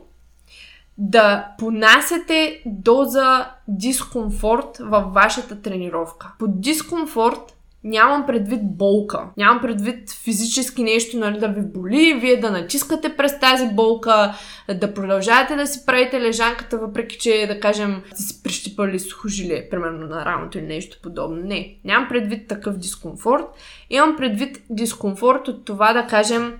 да 0.98 1.48
понасяте 1.58 2.62
доза 2.66 3.50
дискомфорт 3.68 4.78
във 4.80 5.12
вашата 5.12 5.62
тренировка. 5.62 6.32
Под 6.38 6.60
дискомфорт 6.60 7.56
Нямам 7.84 8.26
предвид 8.26 8.60
болка. 8.62 9.30
Нямам 9.36 9.60
предвид 9.60 10.10
физически 10.10 10.82
нещо, 10.82 11.18
нали, 11.18 11.38
да 11.38 11.48
ви 11.48 11.60
боли, 11.60 12.18
вие 12.20 12.40
да 12.40 12.50
натискате 12.50 13.16
през 13.16 13.40
тази 13.40 13.66
болка, 13.66 14.34
да 14.74 14.94
продължавате 14.94 15.56
да 15.56 15.66
си 15.66 15.86
правите 15.86 16.20
лежанката, 16.20 16.78
въпреки 16.78 17.18
че, 17.18 17.46
да 17.46 17.60
кажем, 17.60 18.02
сте 18.14 18.22
си 18.22 18.42
прищипали 18.42 18.98
сухожилие, 18.98 19.68
примерно 19.70 20.06
на 20.06 20.24
рамото 20.24 20.58
или 20.58 20.66
нещо 20.66 20.98
подобно. 21.02 21.36
Не, 21.36 21.76
нямам 21.84 22.08
предвид 22.08 22.48
такъв 22.48 22.76
дискомфорт. 22.76 23.44
Имам 23.90 24.16
предвид 24.16 24.62
дискомфорт 24.70 25.48
от 25.48 25.64
това, 25.64 25.92
да 25.92 26.06
кажем, 26.06 26.54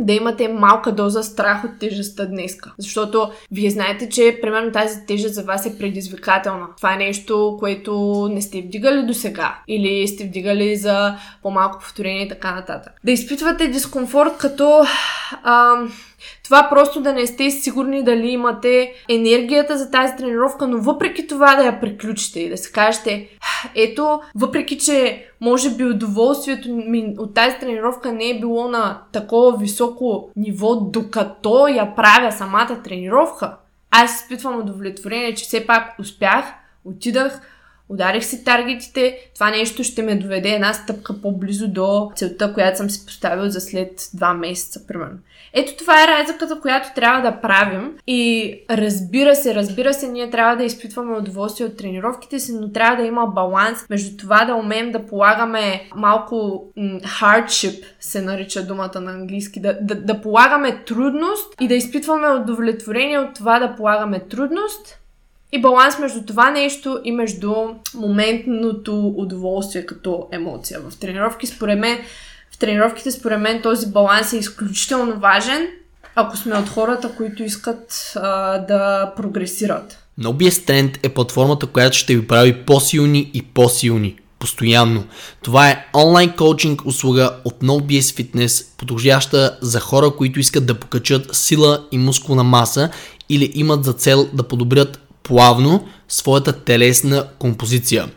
да 0.00 0.12
имате 0.12 0.48
малка 0.48 0.92
доза 0.92 1.22
страх 1.22 1.64
от 1.64 1.78
тежестта 1.78 2.26
днеска. 2.26 2.72
Защото 2.78 3.30
вие 3.52 3.70
знаете, 3.70 4.08
че 4.08 4.38
примерно 4.42 4.72
тази 4.72 5.06
тежест 5.06 5.34
за 5.34 5.42
вас 5.42 5.66
е 5.66 5.78
предизвикателна. 5.78 6.66
Това 6.76 6.94
е 6.94 6.96
нещо, 6.96 7.56
което 7.58 8.28
не 8.32 8.42
сте 8.42 8.62
вдигали 8.62 9.06
до 9.06 9.14
сега. 9.14 9.58
Или 9.68 10.08
сте 10.08 10.24
вдигали 10.24 10.76
за 10.76 11.16
по-малко 11.42 11.78
повторение 11.78 12.22
и 12.22 12.28
така 12.28 12.54
нататък. 12.54 12.92
Да 13.04 13.12
изпитвате 13.12 13.68
дискомфорт 13.68 14.38
като... 14.38 14.84
Ам, 15.44 15.92
това 16.44 16.68
просто 16.70 17.00
да 17.00 17.12
не 17.12 17.26
сте 17.26 17.50
сигурни 17.50 18.04
дали 18.04 18.28
имате 18.28 18.92
енергията 19.08 19.78
за 19.78 19.90
тази 19.90 20.16
тренировка, 20.16 20.66
но 20.66 20.78
въпреки 20.78 21.26
това 21.26 21.56
да 21.56 21.64
я 21.64 21.80
приключите 21.80 22.40
и 22.40 22.48
да 22.48 22.56
се 22.56 22.72
кажете, 22.72 23.28
ето, 23.74 24.20
въпреки 24.34 24.78
че 24.78 25.26
може 25.40 25.70
би 25.70 25.84
удоволствието 25.84 26.68
ми 26.68 27.14
от 27.18 27.34
тази 27.34 27.56
тренировка 27.56 28.12
не 28.12 28.30
е 28.30 28.40
било 28.40 28.68
на 28.68 29.02
такова 29.12 29.58
високо 29.58 30.30
ниво, 30.36 30.76
докато 30.76 31.68
я 31.68 31.94
правя 31.94 32.32
самата 32.32 32.80
тренировка, 32.84 33.56
аз 33.90 34.20
изпитвам 34.20 34.60
удовлетворение, 34.60 35.34
че 35.34 35.44
все 35.44 35.66
пак 35.66 35.98
успях, 35.98 36.44
отидах, 36.84 37.40
ударих 37.88 38.24
си 38.24 38.44
таргетите, 38.44 39.18
това 39.34 39.50
нещо 39.50 39.84
ще 39.84 40.02
ме 40.02 40.14
доведе 40.14 40.48
една 40.48 40.72
стъпка 40.72 41.20
по-близо 41.20 41.68
до 41.68 42.10
целта, 42.16 42.54
която 42.54 42.78
съм 42.78 42.90
си 42.90 43.06
поставил 43.06 43.50
за 43.50 43.60
след 43.60 44.10
два 44.14 44.34
месеца, 44.34 44.86
примерно. 44.86 45.18
Ето 45.52 45.76
това 45.76 46.04
е 46.04 46.06
разликата, 46.06 46.60
която 46.60 46.88
трябва 46.94 47.30
да 47.30 47.40
правим 47.40 47.92
и 48.06 48.54
разбира 48.70 49.34
се, 49.34 49.54
разбира 49.54 49.94
се, 49.94 50.08
ние 50.08 50.30
трябва 50.30 50.56
да 50.56 50.64
изпитваме 50.64 51.16
удоволствие 51.16 51.66
от 51.66 51.76
тренировките 51.76 52.38
си, 52.38 52.52
но 52.60 52.72
трябва 52.72 52.96
да 52.96 53.02
има 53.02 53.26
баланс 53.26 53.78
между 53.90 54.16
това 54.16 54.44
да 54.44 54.54
умеем 54.54 54.92
да 54.92 55.06
полагаме 55.06 55.88
малко 55.96 56.64
hardship, 57.20 57.84
се 58.00 58.22
нарича 58.22 58.66
думата 58.66 59.00
на 59.00 59.12
английски, 59.12 59.60
да, 59.60 59.78
да, 59.80 59.94
да 59.94 60.20
полагаме 60.20 60.84
трудност 60.86 61.54
и 61.60 61.68
да 61.68 61.74
изпитваме 61.74 62.28
удовлетворение 62.28 63.18
от 63.18 63.34
това 63.34 63.58
да 63.58 63.76
полагаме 63.76 64.20
трудност, 64.20 65.00
и 65.52 65.60
баланс 65.60 65.98
между 65.98 66.26
това 66.26 66.50
нещо 66.50 67.00
и 67.04 67.12
между 67.12 67.54
моментното 67.94 69.14
удоволствие 69.16 69.86
като 69.86 70.28
емоция. 70.32 70.80
В 70.80 70.98
тренировки, 70.98 71.46
според 71.46 71.78
мен, 71.78 71.98
тренировките, 72.60 73.10
според 73.10 73.40
мен, 73.40 73.62
този 73.62 73.86
баланс 73.86 74.32
е 74.32 74.36
изключително 74.36 75.20
важен, 75.20 75.68
ако 76.14 76.36
сме 76.36 76.58
от 76.58 76.68
хората, 76.68 77.10
които 77.16 77.42
искат 77.42 78.12
а, 78.16 78.58
да 78.58 79.12
прогресират. 79.16 79.98
NoBS 80.20 80.50
Strength 80.50 80.98
е 81.02 81.08
платформата, 81.08 81.66
която 81.66 81.96
ще 81.96 82.16
ви 82.16 82.26
прави 82.26 82.64
по-силни 82.64 83.30
и 83.34 83.42
по-силни. 83.42 84.16
Постоянно. 84.38 85.04
Това 85.42 85.68
е 85.68 85.86
онлайн 85.94 86.32
коучинг 86.36 86.82
услуга 86.84 87.36
от 87.44 87.60
NoBS 87.62 88.00
Fitness, 88.00 88.66
подходяща 88.78 89.58
за 89.60 89.80
хора, 89.80 90.10
които 90.18 90.40
искат 90.40 90.66
да 90.66 90.74
покачат 90.74 91.28
сила 91.32 91.86
и 91.92 91.98
мускулна 91.98 92.44
маса 92.44 92.90
или 93.28 93.52
имат 93.54 93.84
за 93.84 93.92
цел 93.92 94.28
да 94.32 94.42
подобрят 94.42 95.00
плавно 95.30 95.88
своята 96.08 96.52
телесна 96.52 97.24
композиция. 97.38 98.08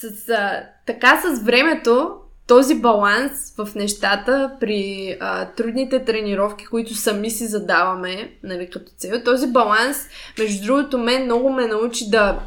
С, 0.00 0.28
а, 0.28 0.62
така 0.86 1.22
с 1.24 1.42
времето 1.42 2.10
този 2.46 2.74
баланс 2.74 3.54
в 3.58 3.74
нещата 3.74 4.50
при 4.60 5.16
а, 5.20 5.46
трудните 5.46 6.04
тренировки, 6.04 6.66
които 6.66 6.94
сами 6.94 7.30
си 7.30 7.46
задаваме, 7.46 8.32
нали, 8.42 8.70
като 8.70 8.92
цел, 8.96 9.22
този 9.24 9.46
баланс, 9.46 9.96
между 10.38 10.66
другото, 10.66 10.98
мен 10.98 11.24
много 11.24 11.50
ме 11.52 11.66
научи 11.66 12.10
да, 12.10 12.40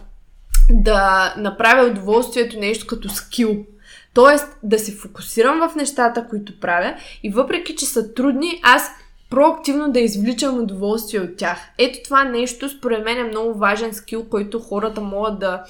да 0.69 1.33
направя 1.37 1.87
удоволствието 1.87 2.59
нещо 2.59 2.87
като 2.87 3.09
скил. 3.09 3.65
Тоест 4.13 4.47
да 4.63 4.79
се 4.79 4.95
фокусирам 4.95 5.69
в 5.69 5.75
нещата, 5.75 6.27
които 6.29 6.59
правя 6.59 6.95
и 7.23 7.29
въпреки, 7.29 7.75
че 7.75 7.85
са 7.85 8.13
трудни, 8.13 8.59
аз 8.63 8.89
проактивно 9.29 9.91
да 9.91 9.99
извличам 9.99 10.59
удоволствие 10.59 11.19
от 11.19 11.37
тях. 11.37 11.59
Ето 11.77 11.99
това 12.03 12.23
нещо, 12.23 12.69
според 12.69 13.05
мен 13.05 13.17
е 13.17 13.23
много 13.23 13.53
важен 13.53 13.93
скил, 13.93 14.25
който 14.29 14.59
хората 14.59 15.01
могат 15.01 15.39
да 15.39 15.63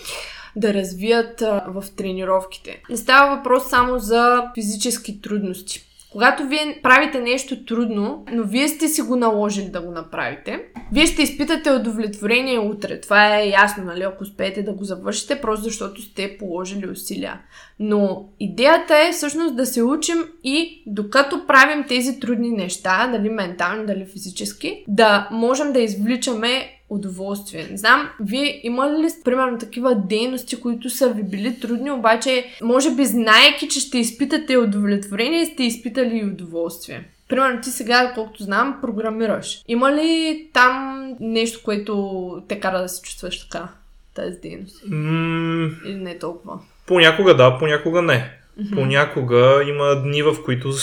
да 0.56 0.74
развият 0.74 1.42
в 1.68 1.84
тренировките. 1.98 2.82
Не 2.90 2.98
става 2.98 3.36
въпрос 3.36 3.70
само 3.70 4.00
за 4.00 4.44
физически 4.56 5.22
трудности. 5.22 5.86
Когато 6.14 6.48
вие 6.48 6.80
правите 6.84 7.22
нещо 7.22 7.66
трудно, 7.66 8.26
но 8.32 8.44
вие 8.44 8.68
сте 8.68 8.88
си 8.88 9.02
го 9.02 9.16
наложили 9.16 9.70
да 9.70 9.82
го 9.82 9.92
направите, 9.92 10.60
вие 10.92 11.06
ще 11.06 11.22
изпитате 11.22 11.72
удовлетворение 11.72 12.60
утре. 12.60 13.02
Това 13.02 13.40
е 13.40 13.50
ясно, 13.50 13.84
нали? 13.84 14.04
Ако 14.04 14.24
успеете 14.24 14.64
да 14.64 14.74
го 14.74 14.84
завършите, 14.84 15.42
просто 15.42 15.64
защото 15.64 16.02
сте 16.02 16.38
положили 16.38 16.90
усилия. 16.90 17.42
Но 17.80 18.30
идеята 18.40 18.96
е 18.98 19.12
всъщност 19.12 19.56
да 19.56 19.66
се 19.66 19.84
учим 19.84 20.18
и 20.44 20.84
докато 20.88 21.48
правим 21.48 21.86
тези 21.88 22.20
трудни 22.20 22.50
неща, 22.50 23.10
дали 23.12 23.30
ментални, 23.30 23.86
дали 23.86 24.06
физически, 24.06 24.84
да 24.88 25.30
можем 25.32 25.74
да 25.74 25.80
извличаме 25.80 26.70
удоволствие. 26.94 27.68
Не 27.72 27.78
знам, 27.78 28.10
вие 28.20 28.60
имали 28.64 29.04
ли 29.04 29.08
примерно 29.24 29.58
такива 29.58 29.96
дейности, 29.96 30.62
които 30.62 30.90
са 30.90 31.10
ви 31.10 31.24
били 31.24 31.60
трудни, 31.60 31.92
обаче 31.92 32.46
може 32.64 32.96
би 32.96 33.06
знаеки, 33.06 33.68
че 33.70 33.80
ще 33.80 33.98
изпитате 33.98 34.58
удовлетворение, 34.58 35.46
сте 35.46 35.64
изпитали 35.64 36.18
и 36.18 36.26
удоволствие? 36.26 37.04
Примерно 37.30 37.62
ти 37.62 37.70
сега, 37.70 38.12
колкото 38.16 38.44
знам, 38.44 38.78
програмираш. 38.82 39.62
Има 39.68 39.92
ли 39.92 40.48
там 40.54 41.08
нещо, 41.20 41.60
което 41.64 42.44
те 42.48 42.60
кара 42.60 42.82
да 42.82 42.90
се 42.90 43.02
чувстваш 43.02 43.50
така, 43.50 43.68
тази 44.16 44.38
дейност? 44.42 44.84
Mm, 44.88 45.86
Или 45.86 45.96
не 45.96 46.20
толкова? 46.20 46.60
Понякога 46.86 47.36
да, 47.36 47.58
понякога 47.58 48.02
не. 48.02 48.32
Mm-hmm. 48.60 48.74
Понякога 48.74 49.64
има 49.68 50.02
дни, 50.02 50.24
в 50.24 50.36
които 50.46 50.74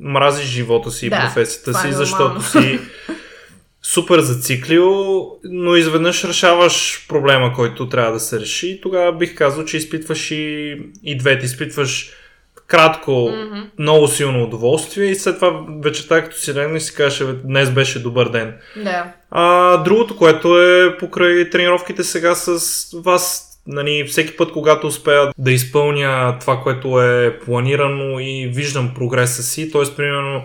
мразиш 0.00 0.46
живота 0.46 0.90
си 0.90 1.06
и 1.06 1.10
да, 1.10 1.20
професията 1.20 1.74
си, 1.74 1.88
е 1.88 1.92
защото 1.92 2.42
си 2.42 2.80
супер 3.84 4.20
зациклил, 4.20 5.26
но 5.44 5.76
изведнъж 5.76 6.24
решаваш 6.24 7.06
проблема, 7.08 7.52
който 7.52 7.88
трябва 7.88 8.12
да 8.12 8.20
се 8.20 8.40
реши. 8.40 8.80
Тогава 8.82 9.12
бих 9.12 9.34
казал, 9.34 9.64
че 9.64 9.76
изпитваш 9.76 10.30
и, 10.30 10.76
и 11.04 11.16
двете. 11.16 11.46
Изпитваш 11.46 12.10
кратко, 12.66 13.10
mm-hmm. 13.10 13.64
много 13.78 14.08
силно 14.08 14.44
удоволствие 14.44 15.10
и 15.10 15.14
след 15.14 15.34
това 15.34 15.64
вечерта, 15.82 16.22
като 16.22 16.36
си 16.36 16.54
легнеш, 16.54 16.82
си 16.82 16.94
кажеш, 16.94 17.28
днес 17.44 17.70
беше 17.70 18.02
добър 18.02 18.28
ден. 18.28 18.54
Да. 18.76 19.12
А, 19.30 19.76
другото, 19.76 20.16
което 20.16 20.62
е 20.62 20.96
покрай 20.98 21.50
тренировките 21.50 22.04
сега 22.04 22.34
с 22.34 22.58
вас, 23.04 23.50
нали, 23.66 24.04
всеки 24.08 24.36
път, 24.36 24.52
когато 24.52 24.86
успея 24.86 25.32
да 25.38 25.52
изпълня 25.52 26.36
това, 26.40 26.60
което 26.60 27.02
е 27.02 27.38
планирано 27.38 28.20
и 28.20 28.50
виждам 28.54 28.94
прогреса 28.94 29.42
си, 29.42 29.70
т.е. 29.70 29.96
примерно 29.96 30.42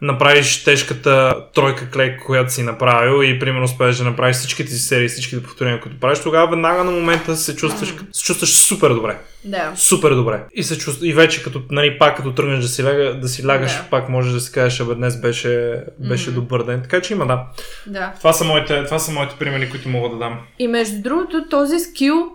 направиш 0.00 0.64
тежката 0.64 1.36
тройка 1.54 1.90
клек, 1.90 2.22
която 2.26 2.52
си 2.52 2.62
направил 2.62 3.24
и 3.24 3.38
примерно 3.38 3.64
успееш 3.64 3.96
да 3.96 4.04
направиш 4.04 4.36
всичките 4.36 4.70
си 4.70 4.78
серии, 4.78 5.08
всичките 5.08 5.42
повторения, 5.42 5.80
които 5.80 6.00
правиш, 6.00 6.18
тогава 6.20 6.50
веднага 6.50 6.84
на 6.84 6.90
момента 6.90 7.36
се 7.36 7.56
чувстваш, 7.56 7.94
се 8.12 8.24
чувстваш 8.24 8.56
супер 8.56 8.90
добре. 8.90 9.18
Да. 9.44 9.72
Супер 9.76 10.10
добре. 10.10 10.44
И, 10.54 10.62
се 10.62 10.78
чувства, 10.78 11.06
и 11.06 11.12
вече 11.12 11.42
като, 11.42 11.62
нали, 11.70 11.98
пак 11.98 12.16
като 12.16 12.32
тръгнеш 12.34 12.62
да 12.62 12.68
си, 12.68 12.84
ляга, 12.84 13.20
да 13.20 13.28
си 13.28 13.46
лягаш, 13.46 13.72
Да. 13.72 13.84
пак 13.90 14.08
можеш 14.08 14.32
да 14.32 14.40
си 14.40 14.52
кажеш, 14.52 14.80
абе 14.80 14.94
днес 14.94 15.20
беше, 15.20 15.82
беше 15.98 16.30
Мгм. 16.30 16.40
добър 16.40 16.62
ден. 16.62 16.82
Така 16.82 17.00
че 17.00 17.12
има, 17.14 17.26
да. 17.26 17.46
Да. 17.86 18.12
Това 18.18 18.32
са 18.32 18.44
моите, 18.44 18.84
това 18.84 18.98
са 18.98 19.12
моите 19.12 19.34
примери, 19.38 19.70
които 19.70 19.88
мога 19.88 20.08
да 20.08 20.16
дам. 20.16 20.38
И 20.58 20.68
между 20.68 21.02
другото, 21.02 21.44
този 21.50 21.78
скил 21.78 22.26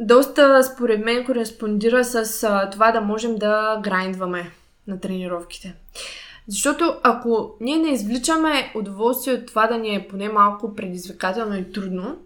доста, 0.00 0.62
според 0.74 1.04
мен, 1.04 1.24
кореспондира 1.24 2.04
с 2.04 2.42
а, 2.42 2.70
това 2.70 2.92
да 2.92 3.00
можем 3.00 3.36
да 3.36 3.80
грайндваме 3.84 4.50
на 4.86 5.00
тренировките. 5.00 5.74
Защото 6.48 6.96
ако 7.02 7.56
ние 7.60 7.76
не 7.76 7.90
извличаме 7.90 8.72
удоволствие 8.74 9.34
от 9.34 9.46
това 9.46 9.66
да 9.66 9.78
ни 9.78 9.94
е 9.94 10.08
поне 10.08 10.28
малко 10.28 10.74
предизвикателно 10.74 11.56
и 11.56 11.72
трудно, 11.72 12.18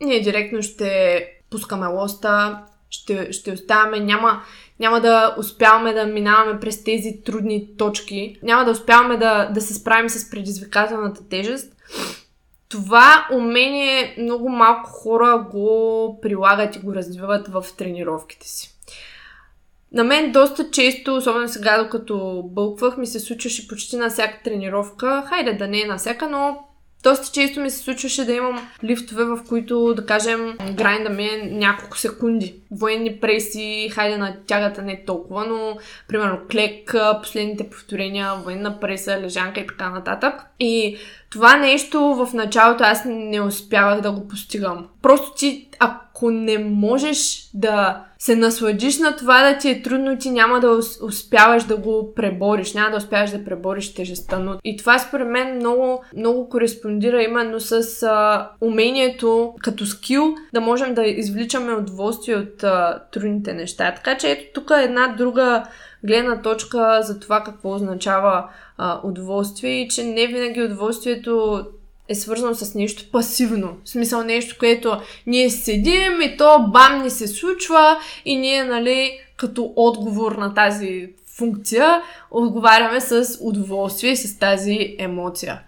ние 0.00 0.20
директно 0.20 0.62
ще 0.62 1.24
пускаме 1.50 1.86
лоста, 1.86 2.62
ще, 2.90 3.32
ще 3.32 3.52
оставаме, 3.52 4.00
няма, 4.00 4.42
няма 4.80 5.00
да 5.00 5.34
успяваме 5.38 5.92
да 5.92 6.06
минаваме 6.06 6.60
през 6.60 6.84
тези 6.84 7.20
трудни 7.24 7.76
точки, 7.76 8.38
няма 8.42 8.64
да 8.64 8.70
успяваме 8.70 9.16
да, 9.16 9.50
да 9.54 9.60
се 9.60 9.74
справим 9.74 10.08
с 10.08 10.30
предизвикателната 10.30 11.28
тежест. 11.28 11.72
Това 12.68 13.28
умение 13.32 14.16
много 14.18 14.48
малко 14.48 14.90
хора 14.90 15.46
го 15.52 16.18
прилагат 16.22 16.76
и 16.76 16.78
го 16.78 16.94
развиват 16.94 17.48
в 17.48 17.64
тренировките 17.76 18.48
си. 18.48 18.77
На 19.92 20.04
мен 20.04 20.32
доста 20.32 20.70
често, 20.70 21.16
особено 21.16 21.48
сега, 21.48 21.82
докато 21.82 22.42
бълквах, 22.44 22.96
ми 22.96 23.06
се 23.06 23.20
случваше 23.20 23.68
почти 23.68 23.96
на 23.96 24.10
всяка 24.10 24.42
тренировка. 24.44 25.24
Хайде 25.28 25.52
да 25.52 25.68
не 25.68 25.80
е 25.80 25.86
на 25.86 25.96
всяка, 25.96 26.28
но 26.28 26.64
доста 27.02 27.32
често 27.32 27.60
ми 27.60 27.70
се 27.70 27.78
случваше 27.78 28.24
да 28.24 28.32
имам 28.32 28.68
лифтове, 28.84 29.24
в 29.24 29.38
които, 29.48 29.94
да 29.94 30.06
кажем, 30.06 30.58
грайнда 30.72 31.10
ми 31.10 31.24
е 31.24 31.50
няколко 31.52 31.98
секунди. 31.98 32.54
Военни 32.70 33.20
преси, 33.20 33.88
хайде 33.92 34.16
на 34.16 34.36
тягата 34.46 34.82
не 34.82 35.04
толкова, 35.06 35.46
но 35.46 35.78
примерно 36.08 36.38
клек, 36.50 36.94
последните 37.22 37.70
повторения, 37.70 38.34
военна 38.34 38.80
преса, 38.80 39.20
лежанка 39.20 39.60
и 39.60 39.66
така 39.66 39.90
нататък. 39.90 40.34
И 40.60 40.96
това 41.30 41.56
нещо 41.56 42.00
в 42.00 42.34
началото 42.34 42.84
аз 42.84 43.02
не 43.06 43.40
успявах 43.40 44.00
да 44.00 44.12
го 44.12 44.28
постигам. 44.28 44.86
Просто 45.02 45.34
ти, 45.34 45.68
ако 45.78 46.07
не 46.22 46.58
можеш 46.58 47.50
да 47.54 48.04
се 48.18 48.36
насладиш 48.36 48.98
на 48.98 49.16
това 49.16 49.42
да 49.42 49.58
ти 49.58 49.70
е 49.70 49.82
трудно, 49.82 50.18
ти 50.18 50.30
няма 50.30 50.60
да 50.60 50.66
ус- 50.66 51.00
успяваш 51.02 51.64
да 51.64 51.76
го 51.76 52.14
пребориш, 52.14 52.74
няма 52.74 52.90
да 52.90 52.96
успяваш 52.96 53.30
да 53.30 53.44
пребориш 53.44 53.94
тежестта. 53.94 54.38
Но 54.38 54.56
и 54.64 54.76
това 54.76 54.98
според 54.98 55.28
мен 55.28 55.56
много, 55.56 56.04
много 56.16 56.48
кореспондира 56.48 57.22
именно 57.22 57.60
с 57.60 58.02
а, 58.02 58.50
умението 58.60 59.54
като 59.62 59.86
скил 59.86 60.34
да 60.54 60.60
можем 60.60 60.94
да 60.94 61.06
извличаме 61.06 61.74
удоволствие 61.74 62.36
от 62.36 62.64
а, 62.64 63.02
трудните 63.12 63.52
неща. 63.52 63.94
Така 63.94 64.16
че 64.18 64.30
ето 64.30 64.60
тук 64.60 64.70
е 64.70 64.84
една 64.84 65.14
друга 65.18 65.64
гледна 66.04 66.42
точка 66.42 67.00
за 67.02 67.20
това 67.20 67.42
какво 67.42 67.74
означава 67.74 68.50
а, 68.78 69.00
удоволствие 69.04 69.80
и 69.80 69.88
че 69.88 70.04
не 70.04 70.26
винаги 70.26 70.62
удоволствието 70.62 71.64
е 72.08 72.14
свързано 72.14 72.54
с 72.54 72.74
нещо 72.74 73.04
пасивно. 73.12 73.76
В 73.84 73.88
смисъл 73.88 74.24
нещо, 74.24 74.56
което 74.58 75.00
ние 75.26 75.50
седим 75.50 76.20
и 76.22 76.36
то 76.36 76.66
бам 76.68 77.02
ни 77.02 77.10
се 77.10 77.28
случва 77.28 77.96
и 78.24 78.36
ние, 78.36 78.64
нали, 78.64 79.20
като 79.36 79.72
отговор 79.76 80.32
на 80.32 80.54
тази 80.54 81.08
функция, 81.36 82.02
отговаряме 82.30 83.00
с 83.00 83.38
удоволствие 83.40 84.10
и 84.10 84.16
с 84.16 84.38
тази 84.38 84.96
емоция. 84.98 85.60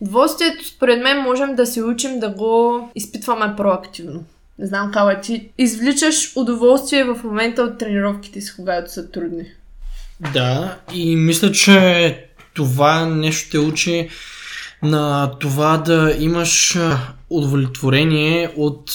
Удоволствието, 0.00 0.68
според 0.68 1.02
мен, 1.02 1.22
можем 1.22 1.54
да 1.54 1.66
се 1.66 1.82
учим 1.82 2.20
да 2.20 2.28
го 2.28 2.88
изпитваме 2.94 3.56
проактивно. 3.56 4.24
Не 4.58 4.66
знам, 4.66 4.92
Кала, 4.92 5.20
ти 5.20 5.48
извличаш 5.58 6.36
удоволствие 6.36 7.04
в 7.04 7.20
момента 7.24 7.62
от 7.62 7.78
тренировките 7.78 8.40
си, 8.40 8.52
когато 8.56 8.92
са 8.92 9.10
трудни. 9.10 9.44
Да, 10.32 10.78
и 10.94 11.16
мисля, 11.16 11.52
че 11.52 12.28
това 12.54 13.06
нещо 13.06 13.50
те 13.50 13.58
учи 13.58 14.08
на 14.82 15.30
това 15.40 15.76
да 15.76 16.16
имаш 16.18 16.78
удовлетворение 17.30 18.52
от 18.56 18.90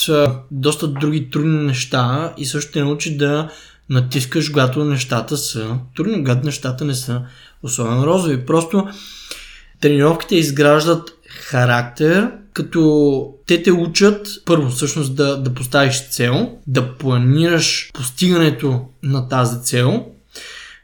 доста 0.52 0.88
други 0.88 1.30
трудни 1.30 1.64
неща 1.64 2.34
и 2.38 2.46
също 2.46 2.72
те 2.72 2.84
научи 2.84 3.18
да 3.18 3.50
натискаш, 3.90 4.50
когато 4.50 4.86
нещата 4.86 5.38
са 5.38 5.78
трудни, 5.96 6.18
когато 6.18 6.46
нещата 6.46 6.86
не 6.86 6.94
са 6.94 7.22
особено 7.64 8.06
розови. 8.06 8.46
Просто 8.46 8.88
тренировките 9.82 10.36
изграждат 10.36 11.14
характер, 11.28 12.32
като 12.54 13.34
те 13.48 13.64
те 13.64 13.72
учат 13.72 14.28
първо 14.46 14.70
всъщност 14.70 15.16
да, 15.16 15.38
да 15.38 15.54
поставиш 15.54 16.10
цел, 16.10 16.58
да 16.68 16.98
планираш 16.98 17.90
постигането 17.94 18.86
на 19.04 19.28
тази 19.28 19.64
цел, 19.64 20.06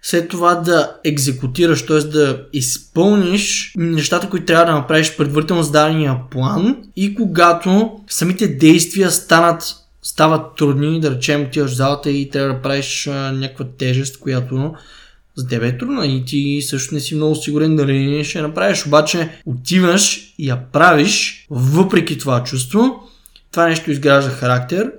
след 0.02 0.30
това 0.30 0.56
да 0.56 0.95
екзекутираш, 1.04 1.86
т.е. 1.86 2.00
да 2.00 2.45
изпълниш 2.54 3.74
нещата, 3.78 4.30
които 4.30 4.45
трябва 4.45 4.66
да 4.66 4.72
направиш 4.72 5.18
предварително 5.18 5.64
зададения 5.64 6.18
план 6.32 6.78
и 6.95 7.16
когато 7.16 8.00
самите 8.10 8.47
действия 8.47 9.12
станат 9.12 9.76
стават 10.02 10.56
трудни, 10.56 11.00
да 11.00 11.12
речем 11.12 11.43
отиваш 11.43 11.72
в 11.72 11.76
залата 11.76 12.12
и 12.12 12.30
трябва 12.30 12.54
да 12.54 12.62
правиш 12.62 13.08
а, 13.08 13.32
някаква 13.32 13.66
тежест, 13.78 14.20
която 14.20 14.74
за 15.36 15.47
теб 15.47 15.64
е 15.64 15.78
трудна 15.78 16.08
и 16.08 16.26
ти 16.26 16.62
също 16.62 16.93
не 16.93 17.00
си 17.00 17.16
много 17.16 17.36
сигурен 17.36 17.76
дали 17.76 18.24
ще 18.24 18.41
направиш, 18.41 18.86
обаче 18.86 19.30
отиваш 19.45 20.34
и 20.38 20.47
я 20.47 20.72
правиш 20.72 21.45
въпреки 21.50 22.18
това 22.18 22.43
чувство, 22.43 23.00
това 23.52 23.68
нещо 23.68 23.91
изгражда 23.91 24.32
характер, 24.32 24.91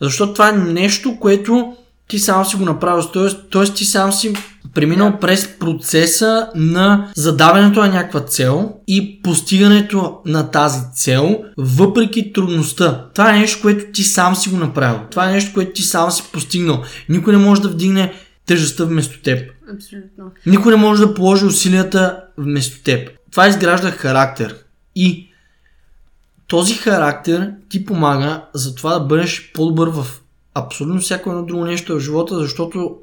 защото 0.00 0.32
това 0.32 0.48
е 0.48 0.52
нещо, 0.52 1.18
което 1.20 1.76
ти 2.08 2.18
сам 2.18 2.44
си 2.44 2.56
го 2.56 2.64
направил, 2.64 3.08
т.е. 3.52 3.64
ти 3.64 3.84
сам 3.84 4.12
си 4.12 4.32
преминал 4.74 5.10
Да. 5.10 5.18
през 5.18 5.58
процеса 5.58 6.48
на 6.54 7.12
задаването 7.16 7.80
на 7.80 7.88
някаква 7.88 8.20
цел 8.20 8.72
и 8.86 9.22
постигането 9.22 10.20
на 10.26 10.50
тази 10.50 10.80
цел, 10.94 11.44
въпреки 11.56 12.32
трудността. 12.32 13.06
Това 13.14 13.34
е 13.34 13.38
нещо, 13.38 13.58
което 13.62 13.92
ти 13.92 14.02
сам 14.02 14.36
си 14.36 14.48
го 14.48 14.56
направил. 14.56 15.00
Това 15.10 15.28
е 15.28 15.32
нещо, 15.32 15.50
което 15.54 15.72
ти 15.72 15.82
сам 15.82 16.10
си 16.10 16.22
постигнал. 16.32 16.82
Никой 17.08 17.32
не 17.32 17.44
може 17.44 17.62
да 17.62 17.68
вдигне 17.68 18.12
тежестта 18.46 18.84
вместо 18.84 19.22
теб. 19.22 19.50
Абсолютно. 19.74 20.30
Никой 20.46 20.72
не 20.72 20.82
може 20.82 21.06
да 21.06 21.14
положи 21.14 21.44
усилията 21.44 22.20
вместо 22.38 22.82
теб. 22.82 23.10
Това 23.30 23.48
изгражда 23.48 23.90
характер. 23.90 24.56
И 24.96 25.30
този 26.46 26.74
характер 26.74 27.52
ти 27.68 27.84
помага 27.84 28.44
за 28.54 28.74
това 28.74 28.98
да 28.98 29.00
бъдеш 29.00 29.50
по-добър 29.54 29.88
в 29.88 30.06
абсолютно 30.54 31.00
всяко 31.00 31.30
едно 31.30 31.44
друго 31.44 31.64
нещо 31.64 31.94
в 31.94 32.00
живота, 32.00 32.38
защото 32.38 32.96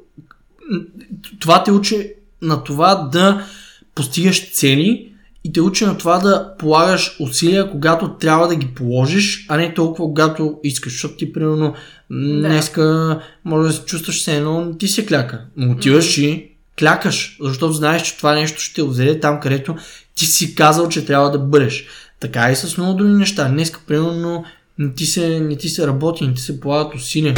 това 1.40 1.64
те 1.64 1.72
учи 1.72 2.12
на 2.42 2.64
това 2.64 2.94
да 2.94 3.46
постигаш 3.94 4.52
цели 4.52 5.12
и 5.44 5.52
те 5.52 5.60
учи 5.60 5.84
на 5.84 5.98
това 5.98 6.18
да 6.18 6.54
полагаш 6.58 7.16
усилия, 7.20 7.70
когато 7.70 8.14
трябва 8.14 8.48
да 8.48 8.56
ги 8.56 8.66
положиш, 8.66 9.46
а 9.48 9.56
не 9.56 9.74
толкова 9.74 10.04
когато 10.04 10.60
искаш. 10.64 10.92
Защото 10.92 11.16
ти, 11.16 11.32
примерно, 11.32 11.74
Да. 12.10 12.48
днеска 12.48 13.20
може 13.44 13.68
да 13.68 13.74
се 13.74 13.84
чувстваш 13.84 14.22
се 14.22 14.36
едно, 14.36 14.74
ти 14.78 14.88
се 14.88 15.06
кляка. 15.06 15.40
Но 15.56 15.72
отиваш 15.72 16.18
и 16.18 16.48
клякаш, 16.78 17.36
защото 17.40 17.72
знаеш, 17.72 18.02
че 18.02 18.16
това 18.16 18.34
нещо 18.34 18.60
ще 18.60 18.74
те 18.74 18.82
отведе 18.82 19.20
там, 19.20 19.40
където 19.40 19.76
ти 20.14 20.26
си 20.26 20.54
казал, 20.54 20.88
че 20.88 21.04
трябва 21.04 21.30
да 21.30 21.38
бъдеш. 21.38 21.86
Така 22.20 22.50
и 22.50 22.56
с 22.56 22.76
много 22.76 22.94
други 22.94 23.12
неща. 23.12 23.48
Днеска, 23.48 23.80
примерно, 23.86 24.44
не 24.82 24.94
ти 24.94 25.06
се, 25.06 25.40
не 25.40 25.56
ти 25.56 25.68
се 25.68 25.86
работи, 25.86 26.26
не 26.26 26.34
ти 26.34 26.42
се 26.42 26.60
полагат 26.60 26.94
усилия. 26.94 27.34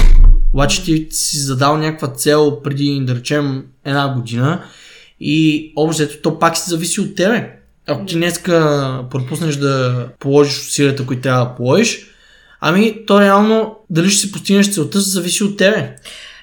Обаче 0.54 0.84
ти 0.84 1.06
си 1.10 1.38
задал 1.38 1.76
някаква 1.78 2.08
цел 2.08 2.60
преди, 2.64 3.00
да 3.00 3.14
речем, 3.14 3.64
една 3.84 4.14
година 4.14 4.64
и 5.20 5.72
общо 5.76 6.20
то 6.22 6.38
пак 6.38 6.56
си 6.56 6.70
зависи 6.70 7.00
от 7.00 7.14
тебе. 7.14 7.50
Ако 7.86 8.06
ти 8.06 8.14
днеска 8.14 9.04
пропуснеш 9.10 9.56
да 9.56 10.06
положиш 10.18 10.58
усилията, 10.58 11.06
които 11.06 11.22
трябва 11.22 11.44
да 11.44 11.54
положиш, 11.54 12.06
ами 12.60 13.06
то 13.06 13.20
реално 13.20 13.76
дали 13.90 14.10
ще 14.10 14.20
си 14.20 14.32
постигнеш 14.32 14.74
целта, 14.74 15.00
зависи 15.00 15.44
от 15.44 15.56
тебе. 15.56 15.96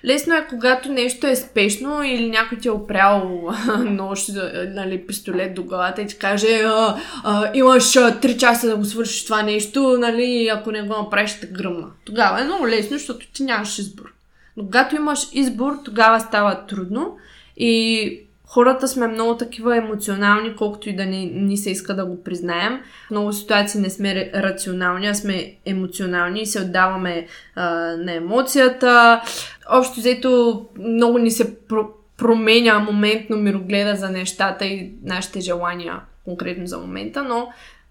Лесно 0.05 0.35
е, 0.35 0.47
когато 0.49 0.91
нещо 0.91 1.27
е 1.27 1.35
спешно 1.35 2.03
или 2.03 2.29
някой 2.29 2.57
ти 2.57 2.67
е 2.67 2.71
опрял 2.71 3.49
нож, 3.79 4.27
нали, 4.67 5.07
пистолет 5.07 5.53
до 5.53 5.63
главата 5.63 6.01
и 6.01 6.07
ти 6.07 6.17
каже 6.17 6.61
а, 6.65 6.97
а, 7.23 7.51
имаш 7.53 7.95
а, 7.95 8.19
3 8.19 8.37
часа 8.37 8.67
да 8.67 8.77
го 8.77 8.85
свършиш 8.85 9.25
това 9.25 9.41
нещо, 9.41 9.97
нали, 9.99 10.51
ако 10.53 10.71
не 10.71 10.81
го 10.81 10.97
направиш, 10.97 11.31
ще 11.31 11.47
гръмна. 11.47 11.87
Тогава 12.05 12.41
е 12.41 12.43
много 12.43 12.67
лесно, 12.67 12.97
защото 12.97 13.27
ти 13.33 13.43
нямаш 13.43 13.79
избор. 13.79 14.13
Но 14.57 14.63
когато 14.63 14.95
имаш 14.95 15.19
избор, 15.33 15.73
тогава 15.85 16.19
става 16.19 16.65
трудно 16.65 17.17
и 17.57 18.21
хората 18.51 18.87
сме 18.87 19.07
много 19.07 19.37
такива 19.37 19.77
емоционални, 19.77 20.55
колкото 20.55 20.89
и 20.89 20.95
да 20.95 21.05
ни, 21.05 21.25
ни 21.25 21.57
се 21.57 21.71
иска 21.71 21.95
да 21.95 22.05
го 22.05 22.23
признаем. 22.23 22.79
В 23.07 23.11
много 23.11 23.33
ситуации 23.33 23.81
не 23.81 23.89
сме 23.89 24.31
рационални, 24.35 25.07
а 25.07 25.15
сме 25.15 25.55
емоционални 25.65 26.41
и 26.41 26.45
се 26.45 26.61
отдаваме 26.61 27.27
а, 27.55 27.65
на 27.97 28.13
емоцията. 28.13 29.21
Общо 29.69 29.99
взето 29.99 30.65
много 30.79 31.17
ни 31.17 31.31
се 31.31 31.59
про- 31.59 31.91
променя 32.17 32.79
моментно 32.79 33.37
мирогледа 33.37 33.95
за 33.95 34.09
нещата 34.09 34.65
и 34.65 34.91
нашите 35.03 35.39
желания 35.39 35.99
конкретно 36.25 36.67
за 36.67 36.77
момента, 36.77 37.23
но 37.23 37.49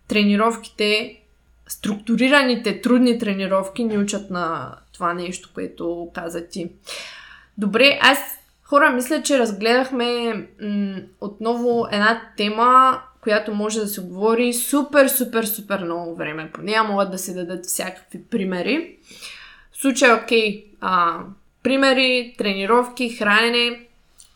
тренировките, 0.08 1.16
структурираните, 1.68 2.80
трудни 2.80 3.18
тренировки 3.18 3.84
ни 3.84 3.98
учат 3.98 4.30
на 4.30 4.74
това 4.92 5.14
нещо, 5.14 5.50
което 5.54 6.08
каза 6.14 6.46
ти. 6.46 6.70
Добре, 7.58 7.98
аз 8.02 8.18
хора, 8.70 8.90
мисля, 8.90 9.22
че 9.22 9.38
разгледахме 9.38 10.32
м- 10.62 10.96
отново 11.20 11.86
една 11.92 12.22
тема, 12.36 13.00
която 13.20 13.54
може 13.54 13.80
да 13.80 13.86
се 13.86 14.00
говори 14.00 14.52
супер, 14.52 15.08
супер, 15.08 15.44
супер 15.44 15.80
много 15.84 16.14
време. 16.14 16.50
По 16.52 16.62
нея 16.62 16.82
могат 16.82 17.10
да 17.10 17.18
се 17.18 17.34
дадат 17.34 17.66
всякакви 17.66 18.22
примери. 18.30 18.96
В 19.72 19.80
случая, 19.80 20.16
окей, 20.16 20.64
а, 20.80 21.18
примери, 21.62 22.34
тренировки, 22.38 23.10
хранене, 23.10 23.80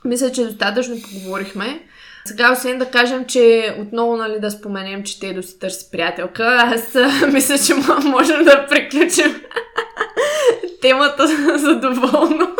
мисля, 0.04 0.32
че 0.32 0.44
достатъчно 0.44 0.96
поговорихме. 1.02 1.80
Сега, 2.24 2.52
освен 2.52 2.78
да 2.78 2.90
кажем, 2.90 3.24
че 3.26 3.76
отново 3.80 4.16
нали, 4.16 4.40
да 4.40 4.50
споменем, 4.50 5.02
че 5.02 5.20
те 5.20 5.42
си 5.42 5.58
търси 5.58 5.90
приятелка, 5.92 6.44
аз 6.44 6.96
мисля, 7.32 7.58
че 7.58 7.74
можем 8.04 8.44
да 8.44 8.66
приключим 8.70 9.42
темата 10.80 11.26
за 11.58 11.80
доволно. 11.80 12.56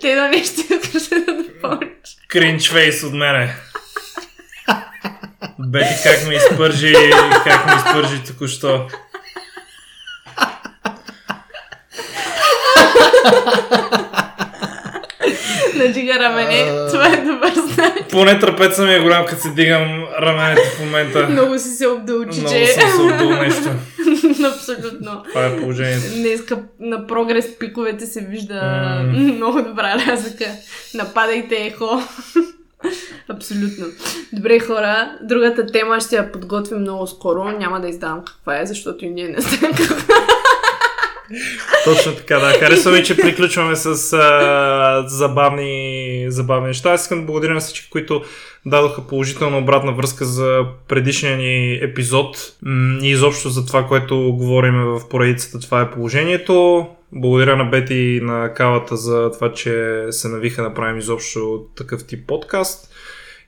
Те 0.00 0.14
да 0.14 0.28
нещо 0.28 0.60
искаш 0.60 1.08
да 1.08 1.42
допълниш. 1.42 2.16
Кринч 2.28 2.70
фейс 2.70 3.02
от 3.02 3.12
мене. 3.12 3.56
Бети 5.58 5.94
как 6.02 6.26
ме 6.26 6.34
изпържи, 6.34 6.94
как 7.44 7.66
ме 7.66 7.72
изпържи 7.76 8.24
току-що. 8.24 8.88
Надига 15.78 16.18
рамене, 16.18 16.88
това 16.90 17.06
е 17.06 17.16
добър 17.16 17.52
знак. 17.74 17.92
Поне 18.10 18.38
трапеца 18.38 18.84
ми 18.84 18.94
е 18.94 19.00
голям, 19.00 19.26
като 19.26 19.42
си 19.42 19.54
дигам 19.54 20.04
раменете 20.20 20.62
в 20.76 20.80
момента. 20.80 21.28
Много 21.28 21.58
си 21.58 21.68
се 21.68 21.88
обдул, 21.88 22.24
че 22.24 22.40
Много 22.40 22.66
съм 22.66 22.90
се 22.90 23.02
обдул 23.02 23.30
нещо. 23.30 23.70
Абсолютно. 24.54 25.22
Това 25.28 25.46
е 25.46 25.56
положението. 25.56 26.14
Днеска 26.16 26.58
на 26.80 27.06
прогрес 27.06 27.58
пиковете 27.58 28.06
се 28.06 28.20
вижда 28.20 28.60
М. 29.06 29.18
много 29.18 29.62
добра 29.62 29.94
разлика. 30.06 30.44
Нападайте 30.94 31.54
ехо. 31.56 32.02
Абсолютно. 33.28 33.86
Добре, 34.32 34.58
хора, 34.58 35.12
другата 35.22 35.66
тема 35.66 36.00
ще 36.00 36.16
я 36.16 36.32
подготвим 36.32 36.78
много 36.80 37.06
скоро. 37.06 37.44
Няма 37.44 37.80
да 37.80 37.88
издавам 37.88 38.22
каква 38.26 38.60
е, 38.60 38.66
защото 38.66 39.04
и 39.04 39.10
ние 39.10 39.28
не 39.28 39.40
знаем 39.40 39.74
каква 39.76 40.14
Точно 41.84 42.12
така, 42.12 42.38
да. 42.38 42.52
Харесва 42.52 42.92
ми, 42.92 43.04
че 43.04 43.16
приключваме 43.16 43.76
с 43.76 44.12
а, 44.12 45.04
забавни, 45.06 46.26
забавни 46.28 46.66
неща. 46.66 46.92
Аз 46.92 47.02
искам 47.02 47.20
да 47.20 47.26
благодаря 47.26 47.54
на 47.54 47.60
всички, 47.60 47.90
които 47.90 48.22
дадоха 48.66 49.06
положителна 49.06 49.58
обратна 49.58 49.92
връзка 49.92 50.24
за 50.24 50.64
предишния 50.88 51.36
ни 51.36 51.74
епизод 51.82 52.36
и 53.02 53.10
изобщо 53.10 53.48
за 53.48 53.66
това, 53.66 53.86
което 53.86 54.16
говорим 54.16 54.74
в 54.74 55.08
поредицата. 55.08 55.60
Това 55.60 55.80
е 55.80 55.90
положението. 55.90 56.86
Благодаря 57.12 57.56
на 57.56 57.64
Бети 57.64 57.94
и 57.94 58.20
на 58.20 58.54
Кавата 58.54 58.96
за 58.96 59.30
това, 59.32 59.52
че 59.52 60.04
се 60.10 60.28
навиха 60.28 60.62
да 60.62 60.74
правим 60.74 60.98
изобщо 60.98 61.64
такъв 61.76 62.06
тип 62.06 62.26
подкаст. 62.26 62.94